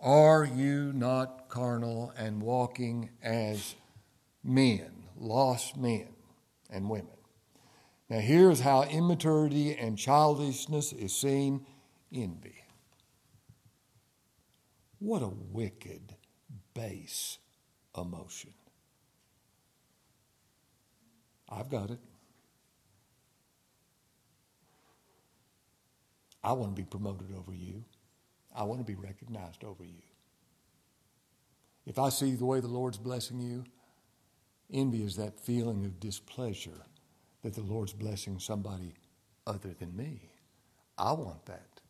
are 0.00 0.46
you 0.46 0.90
not 0.94 1.50
carnal 1.50 2.14
and 2.16 2.40
walking 2.40 3.10
as 3.22 3.74
men, 4.42 4.90
lost 5.18 5.76
men 5.76 6.08
and 6.70 6.88
women? 6.88 7.19
Now, 8.10 8.18
here's 8.18 8.58
how 8.58 8.82
immaturity 8.82 9.76
and 9.76 9.96
childishness 9.96 10.92
is 10.92 11.14
seen 11.14 11.64
envy. 12.12 12.64
What 14.98 15.22
a 15.22 15.28
wicked, 15.28 16.16
base 16.74 17.38
emotion. 17.96 18.52
I've 21.48 21.70
got 21.70 21.90
it. 21.90 22.00
I 26.42 26.52
want 26.52 26.74
to 26.74 26.82
be 26.82 26.86
promoted 26.86 27.32
over 27.36 27.54
you. 27.54 27.84
I 28.54 28.64
want 28.64 28.80
to 28.80 28.84
be 28.84 28.96
recognized 28.96 29.62
over 29.62 29.84
you. 29.84 30.02
If 31.86 31.96
I 31.98 32.08
see 32.08 32.34
the 32.34 32.44
way 32.44 32.58
the 32.58 32.66
Lord's 32.66 32.98
blessing 32.98 33.38
you, 33.38 33.64
envy 34.72 35.04
is 35.04 35.14
that 35.16 35.38
feeling 35.38 35.84
of 35.84 36.00
displeasure 36.00 36.82
that 37.42 37.54
the 37.54 37.62
Lord's 37.62 37.92
blessing 37.92 38.38
somebody 38.38 38.94
other 39.46 39.74
than 39.78 39.96
me. 39.96 40.30
I 40.98 41.12
want 41.12 41.46
that. 41.46 41.80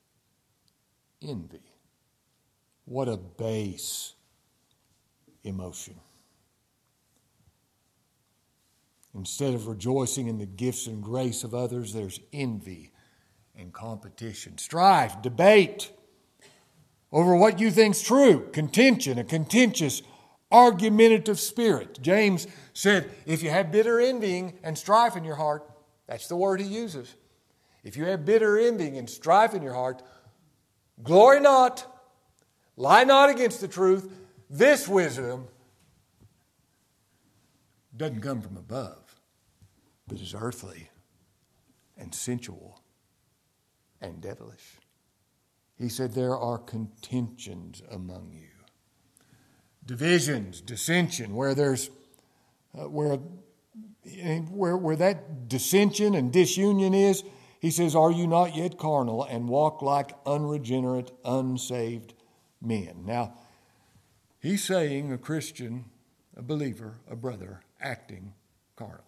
Envy. 1.23 1.63
What 2.85 3.09
a 3.09 3.17
base 3.17 4.15
emotion. 5.45 5.95
Instead 9.15 9.55
of 9.55 9.67
rejoicing 9.67 10.29
in 10.29 10.39
the 10.39 10.47
gifts 10.47 10.87
and 10.87 11.03
grace 11.03 11.43
of 11.43 11.55
others, 11.55 11.93
there's 11.93 12.21
envy 12.33 12.93
and 13.57 13.73
competition, 13.73 14.57
strife, 14.57 15.21
debate 15.21 15.91
over 17.13 17.35
what 17.35 17.59
you 17.59 17.71
think's 17.71 18.01
true, 18.01 18.49
contention, 18.53 19.19
a 19.19 19.25
contentious 19.25 20.03
argumentative 20.51 21.39
spirit. 21.39 22.01
James 22.03 22.47
said, 22.73 23.11
if 23.27 23.43
you 23.43 23.51
have 23.51 23.71
bitter 23.71 24.01
envying 24.01 24.59
and 24.63 24.77
strife 24.77 25.17
in 25.17 25.25
your 25.25 25.37
heart, 25.37 25.69
that's 26.07 26.29
the 26.29 26.37
word 26.37 26.61
he 26.61 26.67
uses. 26.67 27.15
If 27.85 27.97
you 27.97 28.05
have 28.07 28.25
bitter 28.25 28.59
envying 28.59 28.99
and 28.99 29.09
strife 29.09 29.55
in 29.55 29.63
your 29.63 29.75
heart, 29.75 30.03
glory 31.03 31.41
not, 31.41 31.87
lie 32.77 33.05
not 33.05 33.31
against 33.31 33.61
the 33.61 33.69
truth. 33.69 34.13
This 34.49 34.89
wisdom 34.89 35.47
doesn't 37.97 38.21
come 38.21 38.43
from 38.43 38.57
above, 38.57 39.21
but 40.09 40.21
is 40.21 40.35
earthly 40.35 40.91
and 41.97 42.15
sensual 42.15 42.83
and 44.01 44.21
devilish. 44.21 44.79
He 45.79 45.89
said, 45.89 46.13
There 46.13 46.37
are 46.37 46.59
contentions 46.59 47.83
among 47.91 48.33
you 48.33 48.50
divisions, 49.85 50.61
dissension, 50.61 51.35
where 51.35 51.55
there's 51.55 51.91
uh, 52.78 52.89
where 52.89 53.18
where 54.51 54.76
where 54.76 54.97
that 54.97 55.49
dissension 55.49 56.14
and 56.14 56.33
disunion 56.33 56.95
is, 56.95 57.24
he 57.61 57.70
says, 57.70 57.95
"Are 57.95 58.11
you 58.11 58.26
not 58.26 58.57
yet 58.57 58.78
carnal 58.78 59.24
and 59.24 59.49
walk 59.49 59.83
like 59.83 60.12
unregenerate, 60.26 61.12
unsaved 61.24 62.14
men?" 62.61 63.05
Now, 63.05 63.35
he's 64.41 64.64
saying 64.64 65.12
a 65.12 65.18
Christian, 65.18 65.87
a 66.37 66.43
believer, 66.43 66.99
a 67.11 67.16
brother, 67.16 67.61
acting 67.81 68.35
carnal, 68.76 69.05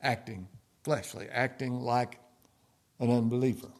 acting 0.00 0.48
fleshly, 0.82 1.28
acting 1.30 1.80
like 1.80 2.18
an 3.00 3.10
unbeliever. 3.10 3.70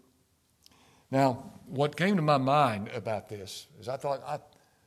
Now, 1.11 1.53
what 1.67 1.97
came 1.97 2.17
to 2.17 2.23
my 2.23 2.39
mind 2.39 2.89
about 2.89 3.29
this 3.29 3.67
is 3.79 3.89
I 3.89 3.97
thought, 3.97 4.23
I, 4.27 4.39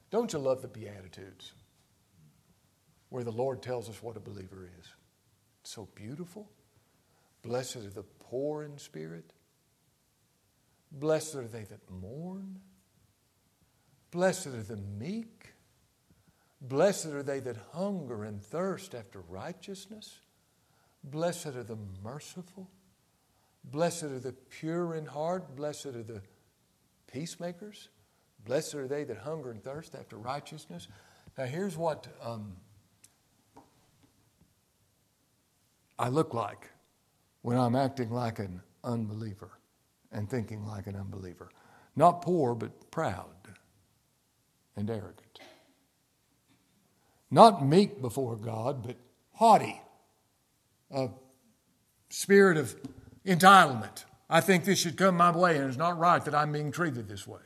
don't 0.10 0.32
you 0.32 0.40
love 0.40 0.62
the 0.62 0.68
Beatitudes 0.68 1.54
where 3.10 3.24
the 3.24 3.32
Lord 3.32 3.62
tells 3.62 3.90
us 3.90 4.02
what 4.02 4.18
a 4.18 4.22
believer 4.22 4.70
is? 4.80 4.88
It's 5.62 5.72
so 5.72 5.88
beautiful. 5.96 6.50
Blessed 7.42 7.78
are 7.78 7.90
the 7.90 8.04
poor 8.20 8.64
in 8.64 8.78
spirit. 8.78 9.34
Blessed 10.92 11.36
are 11.36 11.48
they 11.48 11.64
that 11.64 11.90
mourn. 11.90 12.60
Blessed 14.12 14.48
are 14.48 14.64
the 14.64 14.78
meek. 14.78 15.54
Blessed 16.62 17.08
are 17.08 17.24
they 17.24 17.40
that 17.42 17.58
hunger 17.74 18.24
and 18.24 18.42
thirst 18.42 18.96
after 18.96 19.20
righteousness. 19.30 20.20
Blessed 21.04 21.48
are 21.48 21.64
the 21.64 21.78
merciful. 22.04 22.70
Blessed 23.64 24.04
are 24.04 24.20
the 24.20 24.32
pure 24.32 24.96
in 24.96 25.06
heart. 25.06 25.56
Blessed 25.56 25.88
are 25.88 26.04
the 26.04 26.22
peacemakers. 27.12 27.90
Blessed 28.48 28.76
are 28.76 28.88
they 28.88 29.04
that 29.04 29.18
hunger 29.18 29.52
and 29.52 29.62
thirst 29.62 29.94
after 29.94 30.18
righteousness. 30.18 30.88
Now, 31.38 31.46
here's 31.46 31.76
what 31.76 32.08
um, 32.24 32.54
I 36.00 36.08
look 36.08 36.34
like 36.34 36.70
when 37.42 37.58
I'm 37.58 37.76
acting 37.76 38.10
like 38.10 38.40
an 38.40 38.62
unbeliever 38.86 39.52
and 40.14 40.30
thinking 40.30 40.66
like 40.66 40.88
an 40.88 40.96
unbeliever. 40.96 41.50
Not 41.98 42.22
poor, 42.22 42.56
but 42.56 42.90
proud 42.90 43.36
and 44.78 44.90
arrogant. 44.90 45.40
Not 47.30 47.66
meek 47.66 48.02
before 48.02 48.38
God, 48.38 48.82
but 48.82 48.96
haughty. 49.34 49.82
A 50.90 51.10
spirit 52.10 52.56
of 52.56 52.78
entitlement. 53.26 54.06
I 54.30 54.40
think 54.40 54.64
this 54.64 54.80
should 54.80 54.96
come 54.96 55.18
my 55.18 55.36
way, 55.36 55.58
and 55.58 55.68
it's 55.68 55.78
not 55.78 56.00
right 56.00 56.24
that 56.24 56.34
I'm 56.34 56.54
being 56.54 56.72
treated 56.72 57.10
this 57.10 57.28
way. 57.28 57.42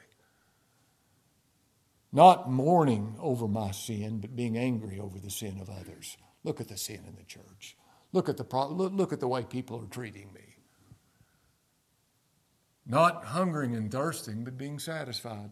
Not 2.14 2.52
mourning 2.52 3.16
over 3.20 3.48
my 3.48 3.72
sin, 3.72 4.20
but 4.20 4.36
being 4.36 4.58
angry 4.58 5.00
over 5.00 5.18
the 5.18 5.30
sin 5.30 5.60
of 5.62 5.70
others. 5.70 6.18
Look 6.44 6.60
at 6.60 6.68
the 6.68 6.78
sin 6.78 7.02
in 7.08 7.16
the 7.16 7.24
church. 7.24 7.78
Look 8.12 8.28
at 8.28 8.36
the, 8.38 8.44
look, 8.44 9.14
at 9.14 9.22
the 9.22 9.28
way 9.28 9.44
people 9.44 9.82
are 9.82 9.88
treating 9.88 10.34
me. 10.34 10.56
Not 12.86 13.24
hungering 13.24 13.76
and 13.76 13.90
thirsting, 13.90 14.44
but 14.44 14.58
being 14.58 14.80
satisfied. 14.80 15.52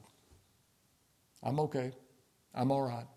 I'm 1.41 1.59
okay. 1.61 1.93
I'm 2.53 2.71
all 2.71 2.81
right. 2.81 3.07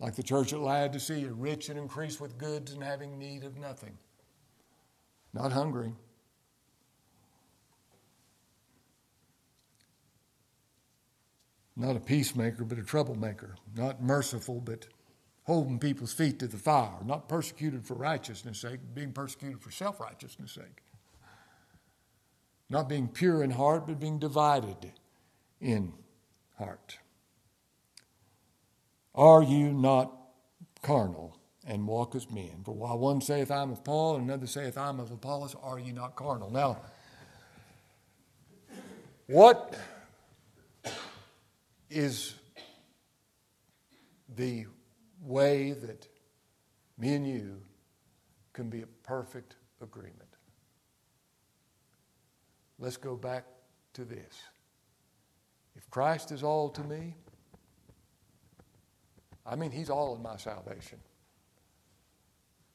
Like 0.00 0.16
the 0.16 0.22
church 0.22 0.52
at 0.52 0.58
Laodicea, 0.58 1.32
rich 1.32 1.68
and 1.68 1.78
increased 1.78 2.20
with 2.20 2.38
goods 2.38 2.72
and 2.72 2.82
having 2.82 3.18
need 3.18 3.44
of 3.44 3.56
nothing. 3.56 3.96
Not 5.32 5.52
hungering. 5.52 5.96
Not 11.76 11.94
a 11.96 12.00
peacemaker, 12.00 12.64
but 12.64 12.78
a 12.78 12.82
troublemaker. 12.82 13.54
Not 13.76 14.02
merciful, 14.02 14.60
but 14.60 14.86
holding 15.44 15.78
people's 15.78 16.12
feet 16.12 16.38
to 16.38 16.46
the 16.46 16.56
fire. 16.56 16.98
Not 17.04 17.28
persecuted 17.28 17.86
for 17.86 17.94
righteousness' 17.94 18.60
sake, 18.60 18.80
being 18.94 19.12
persecuted 19.12 19.60
for 19.60 19.70
self 19.70 20.00
righteousness' 20.00 20.52
sake. 20.52 20.82
Not 22.70 22.88
being 22.88 23.08
pure 23.08 23.42
in 23.42 23.50
heart, 23.50 23.86
but 23.86 24.00
being 24.00 24.18
divided 24.18 24.92
in 25.60 25.92
heart. 26.58 26.98
Are 29.14 29.42
you 29.42 29.72
not 29.72 30.12
carnal 30.82 31.38
and 31.66 31.86
walk 31.86 32.14
as 32.14 32.30
men? 32.30 32.62
For 32.64 32.72
while 32.72 32.98
one 32.98 33.20
saith, 33.20 33.50
I'm 33.50 33.70
of 33.70 33.84
Paul, 33.84 34.16
and 34.16 34.24
another 34.24 34.46
saith, 34.46 34.76
I'm 34.76 34.98
of 34.98 35.10
Apollos, 35.10 35.54
are 35.62 35.78
you 35.78 35.92
not 35.92 36.16
carnal? 36.16 36.50
Now, 36.50 36.80
what 39.26 39.78
is 41.90 42.34
the 44.34 44.66
way 45.22 45.72
that 45.72 46.08
me 46.98 47.14
and 47.14 47.26
you 47.26 47.60
can 48.52 48.68
be 48.70 48.82
a 48.82 48.86
perfect 49.02 49.56
agreement. 49.80 50.36
Let's 52.78 52.96
go 52.96 53.16
back 53.16 53.44
to 53.94 54.04
this. 54.04 54.42
If 55.76 55.88
Christ 55.90 56.32
is 56.32 56.42
all 56.42 56.70
to 56.70 56.82
me, 56.82 57.14
I 59.44 59.56
mean, 59.56 59.70
He's 59.70 59.90
all 59.90 60.16
in 60.16 60.22
my 60.22 60.36
salvation. 60.36 60.98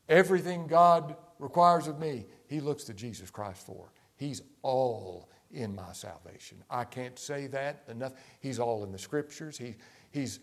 Everything 0.07 0.67
God 0.67 1.15
requires 1.39 1.87
of 1.87 1.99
me, 1.99 2.25
He 2.47 2.59
looks 2.59 2.83
to 2.85 2.93
Jesus 2.93 3.29
Christ 3.29 3.65
for. 3.65 3.91
He's 4.15 4.41
all 4.61 5.29
in 5.53 5.75
my 5.75 5.91
salvation. 5.93 6.63
I 6.69 6.83
can't 6.83 7.17
say 7.17 7.47
that 7.47 7.83
enough. 7.89 8.13
He's 8.39 8.59
all 8.59 8.83
in 8.83 8.91
the 8.91 8.99
scriptures. 8.99 9.57
He, 9.57 9.75
he's, 10.11 10.39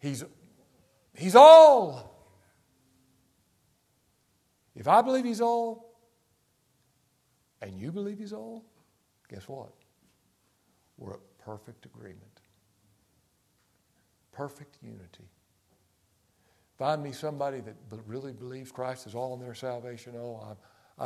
he's, 0.00 0.24
he's 1.14 1.34
all. 1.34 2.18
If 4.78 4.86
I 4.86 5.02
believe 5.02 5.24
He's 5.24 5.40
all, 5.40 5.98
and 7.60 7.78
you 7.78 7.90
believe 7.90 8.18
He's 8.18 8.32
all, 8.32 8.64
guess 9.28 9.48
what? 9.48 9.72
We're 10.96 11.14
at 11.14 11.20
perfect 11.38 11.84
agreement, 11.84 12.40
perfect 14.30 14.78
unity. 14.80 15.28
Find 16.78 17.02
me 17.02 17.10
somebody 17.10 17.60
that 17.60 17.74
really 18.06 18.32
believes 18.32 18.70
Christ 18.70 19.08
is 19.08 19.16
all 19.16 19.34
in 19.34 19.40
their 19.40 19.54
salvation. 19.54 20.14
Oh, 20.16 20.40
I'm, 20.48 20.56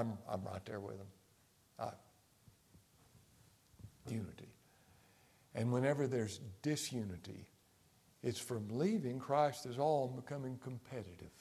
I'm, 0.00 0.18
I'm 0.30 0.44
right 0.44 0.64
there 0.66 0.80
with 0.80 0.98
them. 0.98 1.06
Unity. 4.08 4.48
And 5.54 5.72
whenever 5.72 6.06
there's 6.06 6.40
disunity, 6.62 7.46
it's 8.22 8.38
from 8.38 8.68
leaving 8.70 9.18
Christ 9.18 9.66
as 9.66 9.78
all 9.78 10.06
and 10.06 10.16
becoming 10.16 10.58
competitive, 10.62 11.32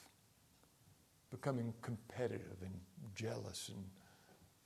becoming 1.30 1.72
competitive 1.80 2.56
and 2.60 2.74
jealous 3.14 3.70
and 3.74 3.84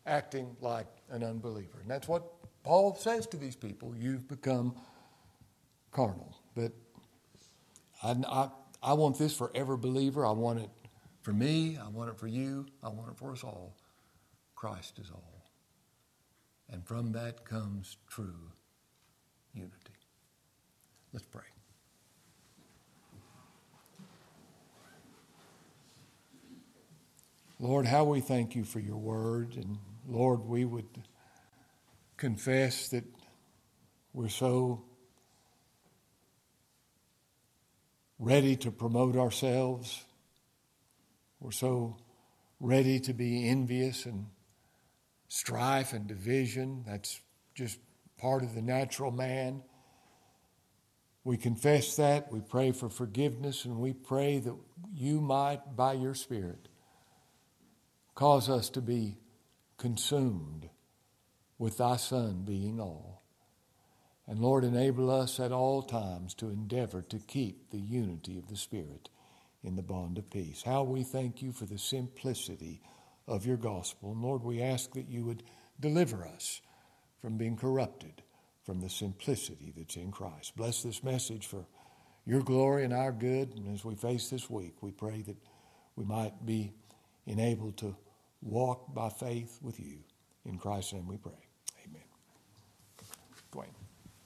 acting 0.07 0.57
like 0.61 0.87
an 1.11 1.23
unbeliever. 1.23 1.81
And 1.81 1.91
that's 1.91 2.09
what 2.09 2.25
Paul 2.63 2.95
says 2.97 3.27
to 3.29 3.37
these 3.37 3.57
people 3.57 3.95
you've 3.97 4.29
become 4.29 4.75
carnal. 5.93 6.37
But 6.55 6.73
I, 8.03 8.17
I, 8.27 8.49
I 8.83 8.93
want 8.95 9.19
this 9.19 9.35
for 9.35 9.51
every 9.55 9.77
believer. 9.77 10.27
I 10.27 10.33
want 10.33 10.61
it 10.61 10.71
for 11.23 11.33
me. 11.33 11.79
I 11.83 11.89
want 11.89 12.11
it 12.11 12.19
for 12.19 12.27
you. 12.27 12.67
I 12.83 12.89
want 12.89 13.11
it 13.11 13.19
for 13.19 13.33
us 13.33 13.45
all. 13.45 13.77
Christ 14.55 14.99
is 14.99 15.11
all. 15.11 15.46
And 16.71 16.87
from 16.87 17.13
that 17.13 17.45
comes 17.45 17.97
true 18.09 18.51
unity. 19.55 19.73
Let's 21.13 21.27
pray. 21.27 21.43
Lord, 27.59 27.87
how 27.87 28.05
we 28.05 28.21
thank 28.21 28.55
you 28.55 28.65
for 28.65 28.81
your 28.81 28.99
word. 28.99 29.57
And 29.57 29.79
Lord, 30.07 30.41
we 30.41 30.65
would 30.65 30.89
confess 32.17 32.89
that 32.89 33.05
we're 34.13 34.29
so 34.29 34.85
ready 38.19 38.57
to 38.57 38.71
promote 38.71 39.17
ourselves. 39.17 40.05
We're 41.41 41.51
so 41.51 41.97
ready 42.61 43.01
to 43.01 43.13
be 43.15 43.49
envious 43.49 44.05
and 44.07 44.27
strife 45.29 45.93
and 45.93 46.07
division. 46.07 46.85
That's 46.87 47.21
just 47.55 47.79
part 48.19 48.43
of 48.43 48.55
the 48.55 48.63
natural 48.63 49.11
man. 49.11 49.63
We 51.25 51.37
confess 51.37 51.97
that. 51.97 52.31
We 52.31 52.41
pray 52.41 52.73
for 52.73 52.89
forgiveness, 52.89 53.65
and 53.65 53.79
we 53.79 53.93
pray 53.93 54.39
that 54.39 54.55
you 54.95 55.21
might, 55.21 55.75
by 55.75 55.95
your 55.95 56.15
Spirit, 56.15 56.69
cause 58.15 58.49
us 58.49 58.71
to 58.71 58.81
be 58.81 59.19
consumed 59.77 60.71
with 61.59 61.79
thy 61.79 61.97
Son 61.97 62.45
being 62.45 62.81
all. 62.81 63.25
And 64.29 64.39
Lord, 64.41 64.65
enable 64.65 65.11
us 65.11 65.39
at 65.39 65.53
all 65.53 65.83
times 65.83 66.35
to 66.35 66.49
endeavor 66.49 67.03
to 67.03 67.19
keep 67.19 67.71
the 67.71 67.79
unity 67.79 68.39
of 68.39 68.49
the 68.49 68.57
Spirit 68.57 69.09
in 69.63 69.77
the 69.77 69.83
bond 69.83 70.19
of 70.19 70.31
peace. 70.31 70.63
How 70.65 70.83
we 70.83 71.03
thank 71.03 71.43
you 71.43 71.53
for 71.53 71.65
the 71.65 71.79
simplicity 71.79 72.81
of 73.27 73.47
your 73.47 73.57
gospel. 73.57 74.13
And 74.13 74.23
Lord, 74.23 74.43
we 74.43 74.63
ask 74.63 74.93
that 74.93 75.09
you 75.09 75.25
would 75.25 75.43
deliver 75.81 76.25
us 76.25 76.61
from 77.21 77.37
being 77.37 77.57
corrupted 77.57 78.23
from 78.65 78.81
the 78.81 78.91
simplicity 78.91 79.73
that's 79.77 79.97
in 79.97 80.11
Christ. 80.11 80.57
Bless 80.57 80.83
this 80.83 81.05
message 81.05 81.47
for 81.47 81.67
your 82.27 82.43
glory 82.43 82.85
and 82.85 82.93
our 82.93 83.13
good. 83.13 83.55
And 83.57 83.73
as 83.73 83.85
we 83.85 83.95
face 83.95 84.29
this 84.29 84.51
week, 84.51 84.83
we 84.83 84.91
pray 84.91 85.23
that 85.23 85.37
we 85.95 86.05
might 86.05 86.45
be 86.45 86.73
enabled 87.27 87.77
to 87.79 87.97
walk 88.43 88.93
by 88.93 89.09
faith 89.09 89.59
with 89.63 89.79
you. 89.79 89.99
In 90.45 90.59
Christ's 90.59 90.95
name 90.95 91.07
we 91.07 91.17
pray. 91.17 91.46